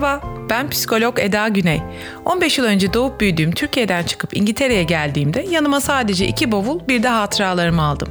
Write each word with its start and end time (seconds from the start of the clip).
Merhaba, 0.00 0.22
ben 0.50 0.70
psikolog 0.70 1.18
Eda 1.18 1.48
Güney. 1.48 1.82
15 2.24 2.58
yıl 2.58 2.64
önce 2.64 2.92
doğup 2.92 3.20
büyüdüğüm 3.20 3.52
Türkiye'den 3.52 4.02
çıkıp 4.02 4.36
İngiltere'ye 4.36 4.82
geldiğimde 4.82 5.46
yanıma 5.50 5.80
sadece 5.80 6.26
iki 6.26 6.52
bavul 6.52 6.88
bir 6.88 7.02
de 7.02 7.08
hatıralarımı 7.08 7.82
aldım. 7.82 8.08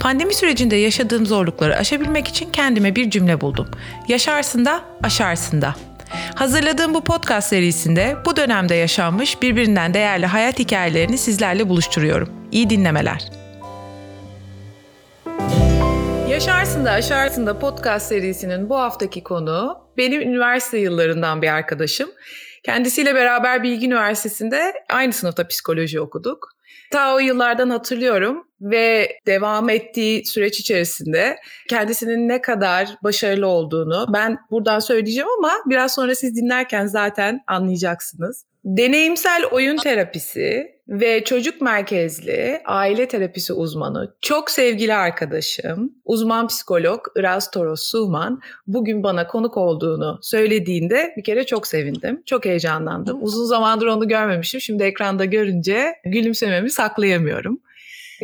Pandemi 0.00 0.34
sürecinde 0.34 0.76
yaşadığım 0.76 1.26
zorlukları 1.26 1.76
aşabilmek 1.76 2.28
için 2.28 2.50
kendime 2.50 2.96
bir 2.96 3.10
cümle 3.10 3.40
buldum. 3.40 3.68
Yaşarsın 4.08 4.64
da 4.64 4.80
aşarsın 5.02 5.62
da. 5.62 5.74
Hazırladığım 6.34 6.94
bu 6.94 7.04
podcast 7.04 7.48
serisinde 7.48 8.16
bu 8.26 8.36
dönemde 8.36 8.74
yaşanmış 8.74 9.42
birbirinden 9.42 9.94
değerli 9.94 10.26
hayat 10.26 10.58
hikayelerini 10.58 11.18
sizlerle 11.18 11.68
buluşturuyorum. 11.68 12.28
İyi 12.52 12.70
dinlemeler. 12.70 13.40
Yaşarsın 16.28 16.84
da 16.84 16.90
Aşarsın 16.90 17.46
da 17.46 17.58
podcast 17.58 18.06
serisinin 18.06 18.70
bu 18.70 18.76
haftaki 18.76 19.22
konu 19.22 19.78
benim 20.00 20.20
üniversite 20.20 20.78
yıllarından 20.78 21.42
bir 21.42 21.48
arkadaşım. 21.48 22.10
Kendisiyle 22.62 23.14
beraber 23.14 23.62
Bilgi 23.62 23.86
Üniversitesi'nde 23.86 24.72
aynı 24.88 25.12
sınıfta 25.12 25.48
psikoloji 25.48 26.00
okuduk. 26.00 26.48
Ta 26.90 27.14
o 27.14 27.18
yıllardan 27.18 27.70
hatırlıyorum 27.70 28.49
ve 28.60 29.18
devam 29.26 29.68
ettiği 29.68 30.26
süreç 30.26 30.60
içerisinde 30.60 31.36
kendisinin 31.68 32.28
ne 32.28 32.40
kadar 32.40 32.88
başarılı 33.02 33.46
olduğunu 33.46 34.06
ben 34.12 34.38
buradan 34.50 34.78
söyleyeceğim 34.78 35.28
ama 35.38 35.52
biraz 35.66 35.94
sonra 35.94 36.14
siz 36.14 36.36
dinlerken 36.36 36.86
zaten 36.86 37.40
anlayacaksınız. 37.46 38.44
Deneyimsel 38.64 39.44
oyun 39.50 39.76
terapisi 39.76 40.80
ve 40.88 41.24
çocuk 41.24 41.60
merkezli 41.60 42.60
aile 42.64 43.08
terapisi 43.08 43.52
uzmanı, 43.52 44.14
çok 44.20 44.50
sevgili 44.50 44.94
arkadaşım, 44.94 45.92
uzman 46.04 46.48
psikolog 46.48 47.00
Iraz 47.16 47.50
Toros 47.50 47.82
Suman 47.82 48.40
bugün 48.66 49.02
bana 49.02 49.26
konuk 49.26 49.56
olduğunu 49.56 50.18
söylediğinde 50.22 51.14
bir 51.16 51.24
kere 51.24 51.46
çok 51.46 51.66
sevindim. 51.66 52.22
Çok 52.26 52.44
heyecanlandım. 52.44 53.18
Uzun 53.22 53.44
zamandır 53.44 53.86
onu 53.86 54.08
görmemişim. 54.08 54.60
Şimdi 54.60 54.82
ekranda 54.82 55.24
görünce 55.24 55.94
gülümsememi 56.04 56.70
saklayamıyorum. 56.70 57.60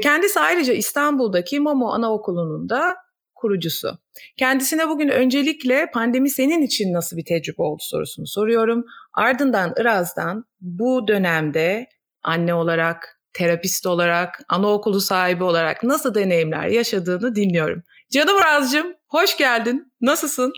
Kendisi 0.03 0.41
ayrıca 0.41 0.73
İstanbul'daki 0.73 1.61
Momo 1.61 1.93
Anaokulu'nun 1.93 2.69
da 2.69 2.97
kurucusu. 3.35 3.99
Kendisine 4.37 4.89
bugün 4.89 5.09
öncelikle 5.09 5.91
pandemi 5.91 6.31
senin 6.31 6.63
için 6.63 6.93
nasıl 6.93 7.17
bir 7.17 7.25
tecrübe 7.25 7.63
oldu 7.63 7.83
sorusunu 7.83 8.27
soruyorum. 8.27 8.85
Ardından 9.15 9.75
Iraz'dan 9.81 10.45
bu 10.61 11.09
dönemde 11.09 11.87
anne 12.23 12.55
olarak, 12.55 13.21
terapist 13.33 13.87
olarak, 13.87 14.41
anaokulu 14.49 15.01
sahibi 15.01 15.45
olarak 15.45 15.83
nasıl 15.85 16.15
deneyimler 16.15 16.67
yaşadığını 16.67 17.35
dinliyorum. 17.35 17.83
Canım 18.11 18.37
Iraz'cığım 18.39 18.95
hoş 19.09 19.37
geldin. 19.37 19.93
Nasılsın? 20.01 20.53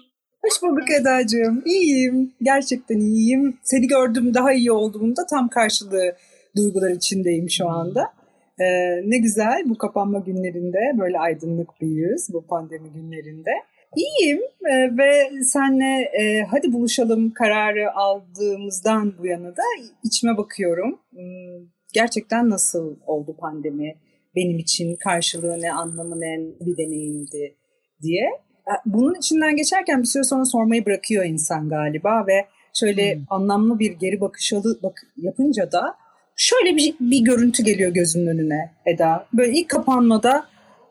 Hoş 0.45 0.63
bulduk 0.63 0.91
Eda'cığım. 1.01 1.63
İyiyim. 1.65 2.33
Gerçekten 2.43 2.99
iyiyim. 3.01 3.59
Seni 3.63 3.87
gördüm 3.87 4.35
daha 4.35 4.53
iyi 4.53 4.73
olduğumda 4.73 5.27
tam 5.27 5.49
karşılığı 5.49 6.17
duygular 6.57 6.91
içindeyim 6.91 7.51
şu 7.51 7.69
anda. 7.69 8.18
Ee, 8.61 9.01
ne 9.05 9.19
güzel 9.19 9.63
bu 9.67 9.79
kapanma 9.79 10.19
günlerinde 10.19 10.79
böyle 10.99 11.19
aydınlık 11.19 11.69
bir 11.81 11.87
yüz 11.87 12.29
bu 12.33 12.47
pandemi 12.47 12.93
günlerinde. 12.93 13.51
İyiyim 13.97 14.41
ee, 14.71 14.99
ve 14.99 15.43
senle 15.43 16.03
e, 16.03 16.43
hadi 16.51 16.73
buluşalım 16.73 17.31
kararı 17.31 17.95
aldığımızdan 17.95 19.15
bu 19.19 19.27
yana 19.27 19.57
da 19.57 19.63
içime 20.05 20.37
bakıyorum. 20.37 21.01
Hmm, 21.11 21.69
gerçekten 21.95 22.51
nasıl 22.51 22.97
oldu 23.07 23.37
pandemi? 23.41 23.95
Benim 24.37 24.59
için 24.59 24.97
karşılığı 24.97 25.61
ne, 25.61 25.73
anlamı 25.73 26.21
ne, 26.21 26.39
bir 26.61 26.77
deneyimdi 26.77 27.57
diye. 28.03 28.25
E, 28.69 28.73
bunun 28.87 29.15
içinden 29.15 29.57
geçerken 29.57 30.03
bir 30.03 30.07
süre 30.07 30.25
sonra 30.25 30.45
sormayı 30.45 30.87
bırakıyor 30.87 31.25
insan 31.25 31.69
galiba 31.69 32.27
ve 32.27 32.47
şöyle 32.75 33.15
hmm. 33.15 33.23
anlamlı 33.31 33.79
bir 33.79 33.93
geri 33.93 34.21
bakış 34.21 34.53
bak, 34.83 35.07
yapınca 35.17 35.73
da 35.73 35.97
şöyle 36.39 36.77
bir, 36.77 36.95
bir 37.01 37.21
görüntü 37.21 37.63
geliyor 37.63 37.91
gözümün 37.91 38.27
önüne 38.27 38.71
Eda. 38.87 39.27
Böyle 39.33 39.53
ilk 39.53 39.69
kapanmada 39.69 40.47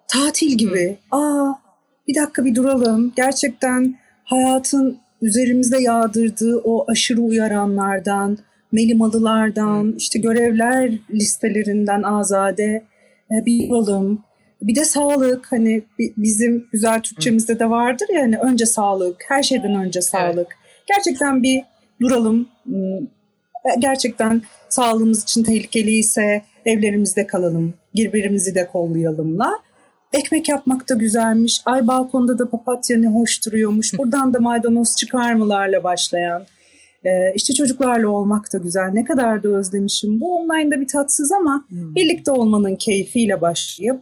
tatil 0.07 0.57
gibi. 0.57 0.97
Hmm. 1.09 1.19
Aa 1.19 1.59
bir 2.07 2.15
dakika 2.15 2.45
bir 2.45 2.55
duralım. 2.55 3.13
Gerçekten 3.15 3.95
hayatın 4.23 4.97
üzerimizde 5.21 5.81
yağdırdığı 5.81 6.57
o 6.63 6.85
aşırı 6.91 7.21
uyaranlardan, 7.21 8.37
melimalılardan, 8.71 9.95
işte 9.97 10.19
görevler 10.19 10.91
listelerinden 11.13 12.03
azade 12.03 12.83
e, 13.31 13.45
bir 13.45 13.69
duralım. 13.69 14.23
Bir 14.61 14.75
de 14.75 14.85
sağlık 14.85 15.51
hani 15.51 15.83
bizim 16.17 16.67
güzel 16.71 17.01
Türkçemizde 17.01 17.59
de 17.59 17.69
vardır 17.69 18.07
ya 18.13 18.21
hani 18.21 18.37
önce 18.37 18.65
sağlık, 18.65 19.23
her 19.27 19.43
şeyden 19.43 19.75
önce 19.75 20.01
sağlık. 20.01 20.47
Gerçekten 20.87 21.43
bir 21.43 21.63
duralım. 22.01 22.49
E, 23.67 23.79
gerçekten 23.79 24.41
sağlığımız 24.69 25.23
için 25.23 25.43
tehlikeliyse 25.43 26.41
evlerimizde 26.65 27.27
kalalım, 27.27 27.73
birbirimizi 27.95 28.55
de 28.55 28.67
kollayalımla. 28.67 29.59
Ekmek 30.13 30.49
yapmak 30.49 30.89
da 30.89 30.95
güzelmiş. 30.95 31.61
Ay 31.65 31.87
balkonda 31.87 32.39
da 32.39 32.49
papatya 32.49 32.97
ne 32.97 33.07
hoş 33.07 33.45
duruyormuş. 33.45 33.97
Buradan 33.97 34.33
da 34.33 34.39
maydanoz 34.39 34.95
çıkar 34.95 35.33
mılarla 35.33 35.83
başlayan. 35.83 36.45
Ee, 37.05 37.33
işte 37.35 37.53
çocuklarla 37.53 38.09
olmak 38.09 38.53
da 38.53 38.57
güzel. 38.57 38.89
Ne 38.93 39.05
kadar 39.05 39.43
da 39.43 39.49
özlemişim. 39.49 40.21
Bu 40.21 40.37
online'da 40.37 40.81
bir 40.81 40.87
tatsız 40.87 41.31
ama 41.31 41.65
hmm. 41.69 41.95
birlikte 41.95 42.31
olmanın 42.31 42.75
keyfiyle 42.75 43.41
başlayıp 43.41 44.01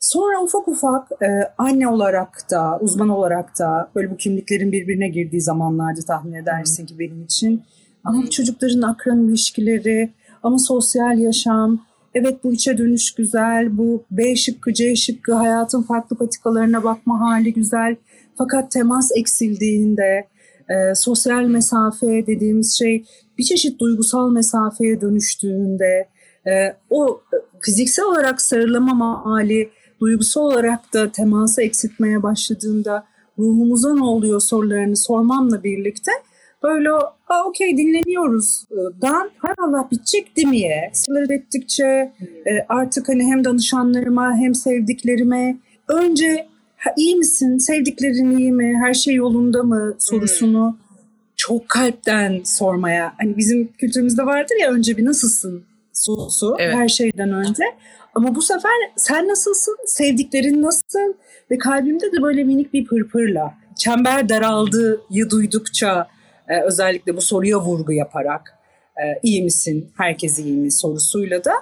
sonra 0.00 0.42
ufak 0.42 0.68
ufak 0.68 1.08
e, 1.22 1.26
anne 1.58 1.88
olarak 1.88 2.50
da 2.50 2.78
uzman 2.80 3.08
olarak 3.08 3.58
da 3.58 3.90
böyle 3.94 4.10
bu 4.10 4.16
kimliklerin 4.16 4.72
birbirine 4.72 5.08
girdiği 5.08 5.40
zamanlarda 5.40 6.00
tahmin 6.06 6.32
edersin 6.32 6.86
ki 6.86 6.98
benim 6.98 7.24
için. 7.24 7.62
Ama 8.04 8.30
çocukların 8.30 8.82
akran 8.82 9.28
ilişkileri, 9.28 10.12
ama 10.42 10.58
sosyal 10.58 11.18
yaşam, 11.18 11.80
Evet 12.14 12.44
bu 12.44 12.52
içe 12.52 12.78
dönüş 12.78 13.10
güzel, 13.12 13.78
bu 13.78 14.04
B 14.10 14.36
şıkkı, 14.36 14.74
C 14.74 14.96
şıkkı 14.96 15.32
hayatın 15.34 15.82
farklı 15.82 16.16
patikalarına 16.16 16.84
bakma 16.84 17.20
hali 17.20 17.52
güzel. 17.52 17.96
Fakat 18.38 18.70
temas 18.70 19.10
eksildiğinde, 19.16 20.28
e, 20.68 20.94
sosyal 20.94 21.44
mesafe 21.44 22.26
dediğimiz 22.26 22.78
şey 22.78 23.04
bir 23.38 23.44
çeşit 23.44 23.80
duygusal 23.80 24.30
mesafeye 24.30 25.00
dönüştüğünde, 25.00 26.08
e, 26.46 26.76
o 26.90 27.20
fiziksel 27.60 28.04
olarak 28.04 28.40
sarılamama 28.40 29.24
hali 29.24 29.70
duygusal 30.00 30.42
olarak 30.42 30.94
da 30.94 31.12
teması 31.12 31.62
eksiltmeye 31.62 32.22
başladığında 32.22 33.06
ruhumuza 33.38 33.94
ne 33.94 34.04
oluyor 34.04 34.40
sorularını 34.40 34.96
sormamla 34.96 35.64
birlikte 35.64 36.12
böyle 36.64 36.90
Aa, 37.28 37.44
okey 37.48 37.76
dinleniyoruz 37.76 38.64
dan 39.02 39.30
hay 39.38 39.54
Allah 39.58 39.88
bitecek 39.90 40.36
değil 40.36 40.48
miye? 40.48 40.90
Sırları 40.92 41.34
ettikçe 41.34 42.12
e, 42.46 42.50
artık 42.68 43.08
hani 43.08 43.24
hem 43.24 43.44
danışanlarıma 43.44 44.36
hem 44.36 44.54
sevdiklerime 44.54 45.56
önce 45.88 46.46
ha, 46.76 46.90
iyi 46.96 47.16
misin, 47.16 47.58
sevdiklerin 47.58 48.38
iyi 48.38 48.52
mi, 48.52 48.74
her 48.84 48.94
şey 48.94 49.14
yolunda 49.14 49.62
mı 49.62 49.94
sorusunu 49.98 50.78
çok 51.36 51.68
kalpten 51.68 52.40
sormaya. 52.44 53.14
Hani 53.18 53.36
bizim 53.36 53.72
kültürümüzde 53.72 54.26
vardır 54.26 54.56
ya 54.60 54.70
önce 54.70 54.96
bir 54.96 55.04
nasılsın 55.04 55.64
sorusu 55.92 56.56
evet. 56.58 56.74
her 56.74 56.88
şeyden 56.88 57.32
önce. 57.32 57.64
Ama 58.14 58.34
bu 58.34 58.42
sefer 58.42 58.72
sen 58.96 59.28
nasılsın, 59.28 59.76
sevdiklerin 59.86 60.62
nasıl 60.62 61.14
ve 61.50 61.58
kalbimde 61.58 62.12
de 62.12 62.22
böyle 62.22 62.44
minik 62.44 62.72
bir 62.72 62.84
pırpırla 62.84 63.54
çember 63.76 64.28
daraldığı 64.28 65.00
duydukça 65.30 66.06
e, 66.48 66.60
özellikle 66.60 67.16
bu 67.16 67.20
soruya 67.20 67.60
vurgu 67.60 67.92
yaparak 67.92 68.58
e, 68.96 69.04
iyi 69.22 69.42
misin, 69.42 69.90
herkes 69.96 70.38
iyi 70.38 70.56
mi 70.56 70.72
sorusuyla 70.72 71.44
da 71.44 71.52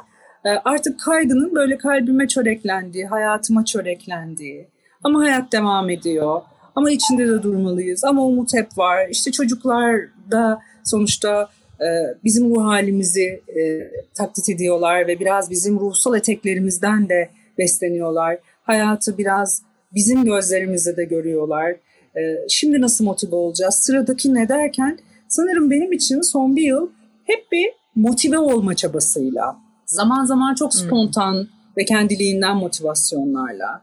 e, 0.44 0.48
artık 0.64 1.00
kaygının 1.00 1.54
böyle 1.54 1.78
kalbime 1.78 2.28
çöreklendiği, 2.28 3.06
hayatıma 3.06 3.64
çöreklendiği 3.64 4.68
ama 5.04 5.20
hayat 5.20 5.52
devam 5.52 5.90
ediyor 5.90 6.42
ama 6.74 6.90
içinde 6.90 7.28
de 7.28 7.42
durmalıyız 7.42 8.04
ama 8.04 8.26
umut 8.26 8.54
hep 8.54 8.78
var. 8.78 9.08
İşte 9.10 9.32
çocuklar 9.32 10.00
da 10.30 10.60
sonuçta 10.84 11.48
e, 11.80 11.86
bizim 12.24 12.54
ruh 12.54 12.64
halimizi 12.64 13.42
e, 13.48 13.90
taklit 14.14 14.48
ediyorlar 14.48 15.06
ve 15.06 15.20
biraz 15.20 15.50
bizim 15.50 15.80
ruhsal 15.80 16.16
eteklerimizden 16.16 17.08
de 17.08 17.28
besleniyorlar. 17.58 18.38
Hayatı 18.62 19.18
biraz 19.18 19.62
bizim 19.94 20.24
gözlerimizde 20.24 20.96
de 20.96 21.04
görüyorlar. 21.04 21.76
Ee, 22.16 22.48
şimdi 22.48 22.80
nasıl 22.80 23.04
motive 23.04 23.36
olacağız? 23.36 23.74
Sıradaki 23.74 24.34
ne 24.34 24.48
derken 24.48 24.98
sanırım 25.28 25.70
benim 25.70 25.92
için 25.92 26.20
son 26.20 26.56
bir 26.56 26.62
yıl 26.62 26.88
hep 27.24 27.52
bir 27.52 27.70
motive 27.94 28.38
olma 28.38 28.74
çabasıyla, 28.76 29.56
zaman 29.86 30.24
zaman 30.24 30.54
çok 30.54 30.74
spontan 30.74 31.34
hmm. 31.34 31.46
ve 31.76 31.84
kendiliğinden 31.84 32.56
motivasyonlarla, 32.56 33.82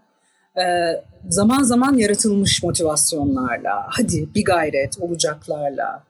e, 0.58 0.64
zaman 1.30 1.64
zaman 1.64 1.94
yaratılmış 1.94 2.64
motivasyonlarla, 2.64 3.86
hadi 3.88 4.30
bir 4.36 4.46
gayret 4.46 5.00
olacaklarla, 5.00 6.04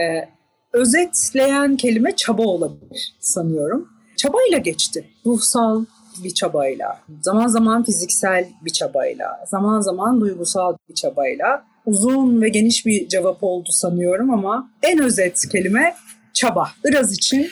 e, 0.00 0.28
özetleyen 0.72 1.76
kelime 1.76 2.16
çaba 2.16 2.42
olabilir 2.42 3.16
sanıyorum. 3.20 3.88
Çabayla 4.16 4.58
geçti. 4.58 5.08
Ruhsal, 5.26 5.84
bir 6.24 6.34
çabayla, 6.34 6.98
zaman 7.22 7.46
zaman 7.46 7.84
fiziksel 7.84 8.48
bir 8.64 8.70
çabayla, 8.70 9.44
zaman 9.50 9.80
zaman 9.80 10.20
duygusal 10.20 10.76
bir 10.88 10.94
çabayla 10.94 11.64
uzun 11.86 12.42
ve 12.42 12.48
geniş 12.48 12.86
bir 12.86 13.08
cevap 13.08 13.42
oldu 13.42 13.68
sanıyorum 13.72 14.30
ama 14.30 14.70
en 14.82 15.02
özet 15.02 15.48
kelime 15.52 15.94
çaba. 16.34 16.68
Iraz 16.84 17.12
için 17.12 17.42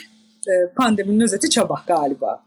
e, 0.48 0.52
pandeminin 0.76 1.20
özeti 1.20 1.50
çaba 1.50 1.82
galiba. 1.86 2.42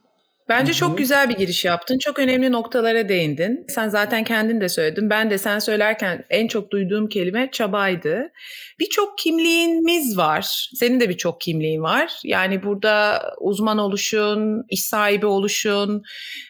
Bence 0.49 0.73
çok 0.73 0.97
güzel 0.97 1.29
bir 1.29 1.35
giriş 1.35 1.65
yaptın. 1.65 1.97
Çok 1.97 2.19
önemli 2.19 2.51
noktalara 2.51 3.09
değindin. 3.09 3.65
Sen 3.69 3.89
zaten 3.89 4.23
kendin 4.23 4.61
de 4.61 4.69
söyledin. 4.69 5.09
Ben 5.09 5.29
de 5.29 5.37
sen 5.37 5.59
söylerken 5.59 6.25
en 6.29 6.47
çok 6.47 6.71
duyduğum 6.71 7.09
kelime 7.09 7.49
çabaydı. 7.51 8.31
Birçok 8.79 9.17
kimliğimiz 9.17 10.17
var. 10.17 10.69
Senin 10.75 10.99
de 10.99 11.09
birçok 11.09 11.41
kimliğin 11.41 11.81
var. 11.81 12.19
Yani 12.23 12.63
burada 12.63 13.21
uzman 13.39 13.77
oluşun, 13.77 14.65
iş 14.69 14.81
sahibi 14.81 15.25
oluşun. 15.25 16.03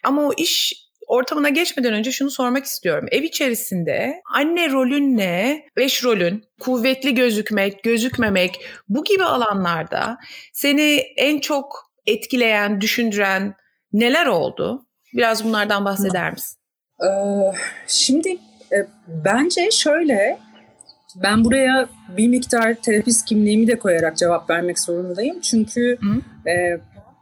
Ama 0.04 0.28
o 0.28 0.34
iş 0.38 0.74
ortamına 1.08 1.50
geçmeden 1.50 1.94
önce 1.94 2.12
şunu 2.12 2.32
sormak 2.32 2.66
istiyorum. 2.66 3.06
Ev 3.12 3.24
içerisinde 3.24 4.22
anne 4.34 4.72
rolün 4.72 5.18
ne? 5.18 5.66
Eş 5.78 6.04
rolün, 6.04 6.44
kuvvetli 6.60 7.16
gözükmek, 7.16 7.84
gözükmemek 7.84 8.60
bu 8.90 9.04
gibi 9.04 9.24
alanlarda 9.24 10.18
seni 10.54 10.96
en 11.18 11.40
çok 11.40 11.92
etkileyen, 12.06 12.82
düşündüren 12.82 13.56
neler 13.94 14.26
oldu? 14.26 14.86
Biraz 15.14 15.44
bunlardan 15.44 15.86
bahseder 15.86 16.32
misin? 16.32 16.58
Ee, 17.04 17.08
şimdi 17.88 18.30
e, 18.72 18.78
bence 19.08 19.70
şöyle 19.72 20.40
ben 21.24 21.46
buraya 21.46 21.90
bir 22.18 22.28
miktar 22.28 22.74
terapist 22.74 23.26
kimliğimi 23.26 23.68
de 23.68 23.80
koyarak 23.80 24.18
cevap 24.18 24.50
vermek 24.50 24.80
zorundayım. 24.80 25.42
Çünkü 25.42 25.98
e, 26.48 26.78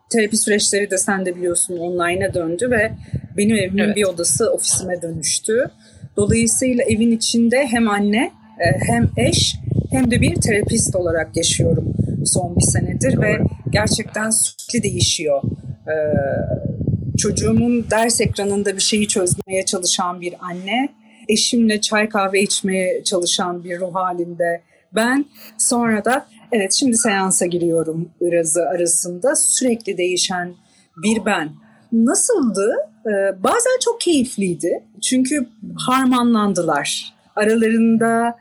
terapi 0.10 0.38
süreçleri 0.38 0.92
de 0.92 0.98
sen 0.98 1.26
de 1.26 1.36
biliyorsun 1.36 1.78
online'a 1.78 2.34
döndü 2.34 2.72
ve 2.72 2.92
benim 3.38 3.56
evimin 3.56 3.84
evet. 3.84 3.96
bir 3.96 4.04
odası 4.04 4.52
ofisime 4.52 5.02
dönüştü. 5.02 5.72
Dolayısıyla 6.18 6.84
evin 6.84 7.12
içinde 7.12 7.68
hem 7.68 7.90
anne 7.90 8.32
e, 8.60 8.66
hem 8.88 9.10
eş 9.18 9.56
hem 9.92 10.12
de 10.12 10.22
bir 10.22 10.36
terapist 10.36 10.96
olarak 10.96 11.38
yaşıyorum 11.38 11.94
son 12.26 12.56
bir 12.56 12.62
senedir 12.62 13.22
ve 13.22 13.38
gerçekten 13.70 14.30
sürekli 14.30 14.84
değişiyor. 14.84 15.42
Ee, 15.88 17.18
çocuğumun 17.18 17.86
ders 17.92 18.22
ekranında 18.22 18.76
bir 18.76 18.82
şeyi 18.82 19.08
çözmeye 19.08 19.66
çalışan 19.66 20.22
bir 20.22 20.34
anne, 20.40 20.90
eşimle 21.30 21.82
çay 21.82 22.10
kahve 22.10 22.42
içmeye 22.42 23.04
çalışan 23.04 23.64
bir 23.64 23.80
ruh 23.80 23.96
halinde 23.96 24.62
ben 24.96 25.26
sonra 25.58 26.06
da 26.06 26.28
evet 26.52 26.74
şimdi 26.74 26.98
seansa 26.98 27.46
giriyorum 27.46 28.10
ırazı 28.22 28.66
arasında 28.66 29.36
sürekli 29.36 29.98
değişen 29.98 30.54
bir 30.98 31.26
ben. 31.26 31.50
Nasıldı? 31.92 32.76
Ee, 33.06 33.44
bazen 33.44 33.80
çok 33.84 34.02
keyifliydi. 34.02 34.84
Çünkü 35.02 35.50
harmanlandılar. 35.88 37.14
Aralarında 37.36 38.36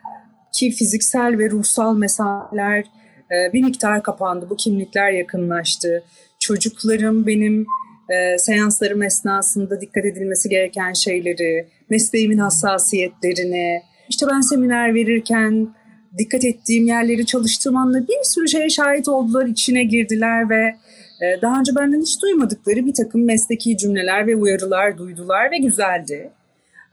ki 0.55 0.71
fiziksel 0.71 1.39
ve 1.39 1.51
ruhsal 1.51 1.97
mesafeler 1.97 2.85
e, 3.31 3.53
bir 3.53 3.65
miktar 3.65 4.03
kapandı. 4.03 4.51
Bu 4.51 4.57
kimlikler 4.57 5.11
yakınlaştı. 5.11 6.03
Çocuklarım 6.45 7.27
benim 7.27 7.67
e, 8.09 8.39
seanslarım 8.39 9.03
esnasında 9.03 9.81
dikkat 9.81 10.05
edilmesi 10.05 10.49
gereken 10.49 10.93
şeyleri, 10.93 11.69
mesleğimin 11.91 12.39
hassasiyetlerini, 12.39 13.83
işte 14.09 14.27
ben 14.31 14.41
seminer 14.41 14.95
verirken 14.95 15.75
dikkat 16.19 16.45
ettiğim 16.45 16.87
yerleri 16.87 17.27
çalıştığım 17.27 17.77
anda 17.77 18.09
bir 18.09 18.25
sürü 18.25 18.49
şeye 18.49 18.71
şahit 18.71 19.09
oldular, 19.09 19.47
içine 19.47 19.85
girdiler 19.85 20.51
ve 20.51 20.77
e, 21.21 21.43
daha 21.43 21.61
önce 21.61 21.73
benden 21.77 22.01
hiç 22.01 22.23
duymadıkları 22.23 22.87
bir 22.87 22.95
takım 22.95 23.25
mesleki 23.25 23.77
cümleler 23.77 24.27
ve 24.27 24.37
uyarılar 24.37 24.99
duydular 24.99 25.51
ve 25.51 25.59
güzeldi. 25.59 26.31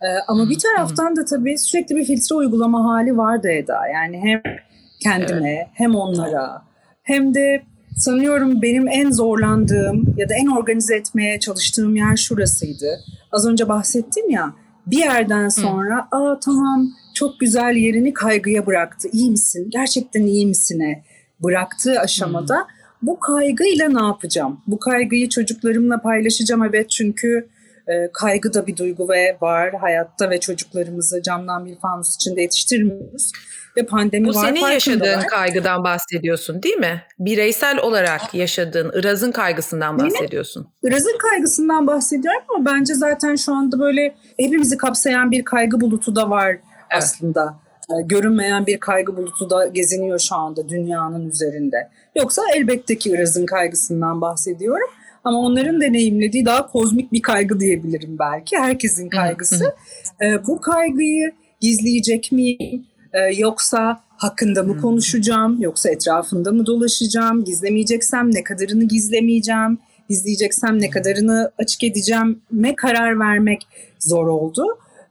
E, 0.01 0.07
ama 0.27 0.49
bir 0.49 0.59
taraftan 0.59 1.15
da 1.15 1.25
tabii 1.25 1.57
sürekli 1.57 1.95
bir 1.95 2.05
filtre 2.05 2.35
uygulama 2.35 2.85
hali 2.85 3.17
vardı 3.17 3.51
Eda. 3.51 3.87
Yani 3.87 4.19
hem 4.23 4.41
kendime 5.03 5.53
evet. 5.53 5.67
hem 5.73 5.95
onlara 5.95 6.61
hem 7.03 7.33
de 7.33 7.61
sanıyorum 7.95 8.61
benim 8.61 8.87
en 8.87 9.11
zorlandığım 9.11 10.15
ya 10.17 10.29
da 10.29 10.33
en 10.33 10.47
organize 10.47 10.95
etmeye 10.95 11.39
çalıştığım 11.39 11.95
yer 11.95 12.15
şurasıydı. 12.15 12.99
Az 13.31 13.47
önce 13.47 13.69
bahsettim 13.69 14.29
ya 14.29 14.53
bir 14.87 14.97
yerden 14.97 15.49
sonra 15.49 16.07
Hı. 16.11 16.17
aa 16.17 16.39
tamam 16.39 16.89
çok 17.13 17.39
güzel 17.39 17.75
yerini 17.75 18.13
kaygıya 18.13 18.65
bıraktı. 18.65 19.07
İyi 19.11 19.31
misin? 19.31 19.67
Gerçekten 19.69 20.23
iyi 20.23 20.47
misine 20.47 21.03
bıraktığı 21.39 21.99
aşamada 21.99 22.55
Hı. 22.55 22.65
bu 23.01 23.19
kaygıyla 23.19 23.89
ne 23.89 24.05
yapacağım? 24.05 24.61
Bu 24.67 24.79
kaygıyı 24.79 25.29
çocuklarımla 25.29 26.01
paylaşacağım 26.01 26.63
evet 26.63 26.89
çünkü 26.89 27.47
e, 27.87 28.11
kaygı 28.13 28.53
da 28.53 28.67
bir 28.67 28.77
duygu 28.77 29.09
ve 29.09 29.37
var 29.41 29.73
hayatta 29.73 30.29
ve 30.29 30.39
çocuklarımızı 30.39 31.21
camdan 31.21 31.65
bir 31.65 31.75
fanus 31.79 32.15
içinde 32.15 32.41
yetiştirmiyoruz 32.41 33.31
ve 33.77 33.85
pandemi 33.85 34.27
Bu 34.27 34.33
var. 34.33 34.45
senin 34.45 34.59
yaşadığın 34.59 35.21
kaygıdan 35.21 35.83
bahsediyorsun 35.83 36.63
değil 36.63 36.77
mi? 36.77 37.01
Bireysel 37.19 37.79
olarak 37.79 38.33
yaşadığın 38.33 38.91
Iraz'ın 38.93 39.31
kaygısından 39.31 39.99
bahsediyorsun. 39.99 40.67
Iraz'ın 40.83 41.17
kaygısından 41.17 41.87
bahsediyorum 41.87 42.41
ama 42.55 42.65
bence 42.65 42.93
zaten 42.93 43.35
şu 43.35 43.53
anda 43.53 43.79
böyle 43.79 44.15
hepimizi 44.37 44.77
kapsayan 44.77 45.31
bir 45.31 45.45
kaygı 45.45 45.81
bulutu 45.81 46.15
da 46.15 46.29
var 46.29 46.49
evet. 46.49 46.63
aslında. 46.91 47.59
E, 47.89 48.01
görünmeyen 48.01 48.65
bir 48.65 48.79
kaygı 48.79 49.17
bulutu 49.17 49.49
da 49.49 49.67
geziniyor 49.67 50.19
şu 50.19 50.35
anda 50.35 50.69
dünyanın 50.69 51.29
üzerinde. 51.29 51.89
Yoksa 52.15 52.41
elbette 52.55 52.97
ki 52.97 53.09
Iraz'ın 53.09 53.45
kaygısından 53.45 54.21
bahsediyorum. 54.21 54.89
Ama 55.23 55.39
onların 55.39 55.81
deneyimlediği 55.81 56.45
daha 56.45 56.67
kozmik 56.67 57.11
bir 57.11 57.21
kaygı 57.21 57.59
diyebilirim 57.59 58.19
belki. 58.19 58.57
Herkesin 58.57 59.09
kaygısı. 59.09 59.75
ee, 60.21 60.47
bu 60.47 60.61
kaygıyı 60.61 61.31
gizleyecek 61.61 62.31
miyim? 62.31 62.85
Ee, 63.13 63.19
yoksa 63.37 64.03
hakkında 64.17 64.63
mı 64.63 64.81
konuşacağım? 64.81 65.61
Yoksa 65.61 65.89
etrafında 65.89 66.51
mı 66.51 66.65
dolaşacağım? 66.65 67.43
Gizlemeyeceksem 67.43 68.33
ne 68.33 68.43
kadarını 68.43 68.83
gizlemeyeceğim? 68.83 69.79
Gizleyeceksem 70.09 70.81
ne 70.81 70.89
kadarını 70.89 71.51
açık 71.57 71.83
edeceğim? 71.83 72.41
Me 72.51 72.75
karar 72.75 73.19
vermek 73.19 73.67
zor 73.99 74.27
oldu. 74.27 74.63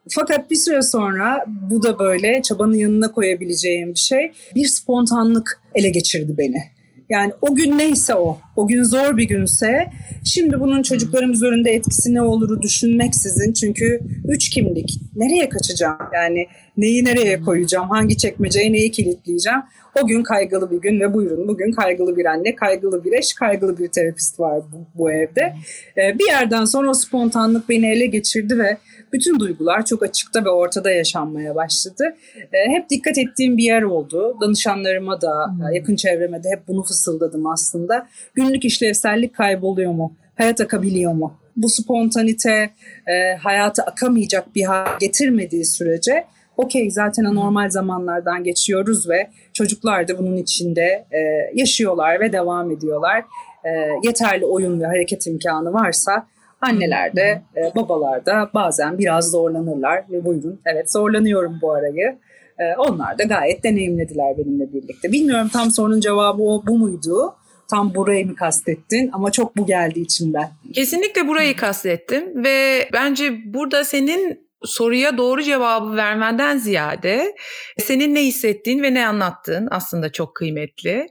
Fakat 0.08 0.50
bir 0.50 0.56
süre 0.56 0.82
sonra 0.82 1.44
bu 1.70 1.82
da 1.82 1.98
böyle 1.98 2.42
çabanın 2.42 2.74
yanına 2.74 3.12
koyabileceğim 3.12 3.94
bir 3.94 3.98
şey. 3.98 4.32
Bir 4.54 4.66
spontanlık 4.66 5.60
ele 5.74 5.90
geçirdi 5.90 6.34
beni. 6.38 6.62
Yani 7.10 7.32
o 7.40 7.54
gün 7.54 7.78
neyse 7.78 8.14
o, 8.14 8.38
o 8.56 8.66
gün 8.66 8.82
zor 8.82 9.16
bir 9.16 9.28
günse 9.28 9.90
şimdi 10.24 10.60
bunun 10.60 10.82
çocuklarım 10.82 11.32
üzerinde 11.32 11.70
etkisi 11.70 12.14
ne 12.14 12.22
oluru 12.22 12.62
düşünmeksizin 12.62 13.52
çünkü 13.52 14.00
üç 14.28 14.50
kimlik. 14.50 15.00
Nereye 15.16 15.48
kaçacağım? 15.48 15.98
Yani 16.14 16.46
neyi 16.76 17.04
nereye 17.04 17.40
koyacağım? 17.40 17.90
Hangi 17.90 18.16
çekmeceye 18.16 18.72
neyi 18.72 18.90
kilitleyeceğim? 18.90 19.60
O 20.02 20.06
gün 20.06 20.22
kaygılı 20.22 20.70
bir 20.70 20.80
gün 20.80 21.00
ve 21.00 21.14
buyurun 21.14 21.48
bugün 21.48 21.72
kaygılı 21.72 22.16
bir 22.16 22.24
anne 22.24 22.54
kaygılı 22.54 23.04
bir 23.04 23.12
eş 23.12 23.32
kaygılı 23.32 23.78
bir 23.78 23.88
terapist 23.88 24.40
var 24.40 24.62
bu, 24.72 24.86
bu 24.94 25.10
evde. 25.10 25.54
Ee, 25.96 26.18
bir 26.18 26.26
yerden 26.26 26.64
sonra 26.64 26.90
o 26.90 26.94
spontanlık 26.94 27.68
beni 27.68 27.86
ele 27.86 28.06
geçirdi 28.06 28.58
ve 28.58 28.76
bütün 29.12 29.40
duygular 29.40 29.84
çok 29.84 30.02
açıkta 30.02 30.44
ve 30.44 30.48
ortada 30.48 30.90
yaşanmaya 30.90 31.54
başladı. 31.54 32.16
E, 32.36 32.70
hep 32.70 32.90
dikkat 32.90 33.18
ettiğim 33.18 33.56
bir 33.56 33.62
yer 33.62 33.82
oldu. 33.82 34.36
Danışanlarıma 34.40 35.20
da, 35.20 35.46
hmm. 35.48 35.72
yakın 35.72 35.96
çevreme 35.96 36.44
de 36.44 36.48
hep 36.50 36.68
bunu 36.68 36.82
fısıldadım 36.82 37.46
aslında. 37.46 38.08
Günlük 38.34 38.64
işlevsellik 38.64 39.34
kayboluyor 39.34 39.92
mu? 39.92 40.16
Hayat 40.38 40.60
akabiliyor 40.60 41.12
mu? 41.12 41.34
Bu 41.56 41.68
spontanite 41.68 42.70
e, 43.06 43.36
hayata 43.42 43.82
akamayacak 43.82 44.54
bir 44.54 44.64
hal 44.64 44.86
getirmediği 45.00 45.64
sürece 45.64 46.24
okey 46.56 46.90
zaten 46.90 47.24
anormal 47.24 47.70
zamanlardan 47.70 48.44
geçiyoruz 48.44 49.08
ve 49.08 49.30
çocuklar 49.52 50.08
da 50.08 50.18
bunun 50.18 50.36
içinde 50.36 51.06
e, 51.10 51.18
yaşıyorlar 51.54 52.20
ve 52.20 52.32
devam 52.32 52.70
ediyorlar. 52.70 53.24
E, 53.64 53.70
yeterli 54.02 54.44
oyun 54.44 54.80
ve 54.80 54.86
hareket 54.86 55.26
imkanı 55.26 55.72
varsa 55.72 56.26
Anneler 56.60 57.16
de 57.16 57.42
e, 57.56 57.74
babalar 57.76 58.26
da 58.26 58.50
bazen 58.54 58.98
biraz 58.98 59.30
zorlanırlar 59.30 60.04
ve 60.10 60.24
buyurun 60.24 60.60
evet 60.64 60.92
zorlanıyorum 60.92 61.58
bu 61.62 61.72
arayı. 61.72 62.18
E, 62.58 62.76
onlar 62.78 63.18
da 63.18 63.22
gayet 63.22 63.64
deneyimlediler 63.64 64.38
benimle 64.38 64.72
birlikte. 64.72 65.12
Bilmiyorum 65.12 65.48
tam 65.52 65.70
sorunun 65.70 66.00
cevabı 66.00 66.42
o 66.42 66.66
bu 66.66 66.78
muydu? 66.78 67.34
Tam 67.70 67.94
burayı 67.94 68.26
mı 68.26 68.34
kastettin 68.34 69.10
ama 69.12 69.32
çok 69.32 69.56
bu 69.56 69.66
geldi 69.66 70.00
içimden. 70.00 70.48
Kesinlikle 70.74 71.28
burayı 71.28 71.56
kastettim 71.56 72.44
ve 72.44 72.88
bence 72.92 73.32
burada 73.54 73.84
senin 73.84 74.49
soruya 74.64 75.18
doğru 75.18 75.42
cevabı 75.42 75.96
vermenden 75.96 76.58
ziyade 76.58 77.34
senin 77.78 78.14
ne 78.14 78.24
hissettiğin 78.24 78.82
ve 78.82 78.94
ne 78.94 79.06
anlattığın 79.06 79.68
aslında 79.70 80.12
çok 80.12 80.34
kıymetli. 80.34 81.06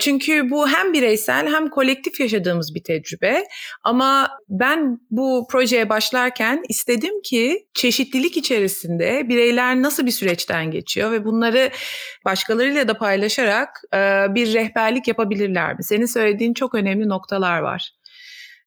Çünkü 0.00 0.50
bu 0.50 0.68
hem 0.68 0.92
bireysel 0.92 1.54
hem 1.54 1.70
kolektif 1.70 2.20
yaşadığımız 2.20 2.74
bir 2.74 2.82
tecrübe. 2.82 3.44
Ama 3.82 4.30
ben 4.48 4.98
bu 5.10 5.46
projeye 5.50 5.88
başlarken 5.88 6.62
istedim 6.68 7.22
ki 7.24 7.66
çeşitlilik 7.74 8.36
içerisinde 8.36 9.28
bireyler 9.28 9.82
nasıl 9.82 10.06
bir 10.06 10.10
süreçten 10.10 10.70
geçiyor 10.70 11.12
ve 11.12 11.24
bunları 11.24 11.70
başkalarıyla 12.24 12.88
da 12.88 12.98
paylaşarak 12.98 13.68
bir 14.34 14.54
rehberlik 14.54 15.08
yapabilirler 15.08 15.74
mi? 15.74 15.84
Senin 15.84 16.06
söylediğin 16.06 16.54
çok 16.54 16.74
önemli 16.74 17.08
noktalar 17.08 17.58
var. 17.58 17.90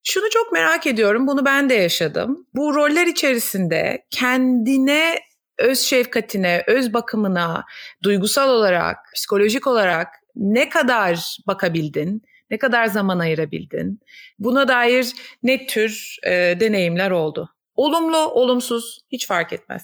Şunu 0.04 0.30
çok 0.30 0.52
merak 0.52 0.88
ediyorum, 0.88 1.28
bunu 1.28 1.46
ben 1.46 1.70
de 1.70 1.74
yaşadım. 1.74 2.48
Bu 2.56 2.76
roller 2.76 3.08
içerisinde 3.08 4.06
kendine 4.10 5.20
öz 5.58 5.80
şefkatine, 5.80 6.64
öz 6.68 6.94
bakımına, 6.94 7.64
duygusal 8.04 8.50
olarak, 8.50 8.98
psikolojik 9.16 9.68
olarak 9.68 10.08
ne 10.36 10.70
kadar 10.70 11.38
bakabildin? 11.48 12.22
Ne 12.52 12.58
kadar 12.58 12.86
zaman 12.86 13.20
ayırabildin? 13.20 14.00
Buna 14.40 14.68
dair 14.68 15.14
ne 15.44 15.68
tür 15.68 16.18
e, 16.24 16.32
deneyimler 16.60 17.12
oldu? 17.12 17.50
Olumlu, 17.76 18.18
olumsuz 18.18 19.00
hiç 19.12 19.28
fark 19.28 19.54
etmez. 19.54 19.82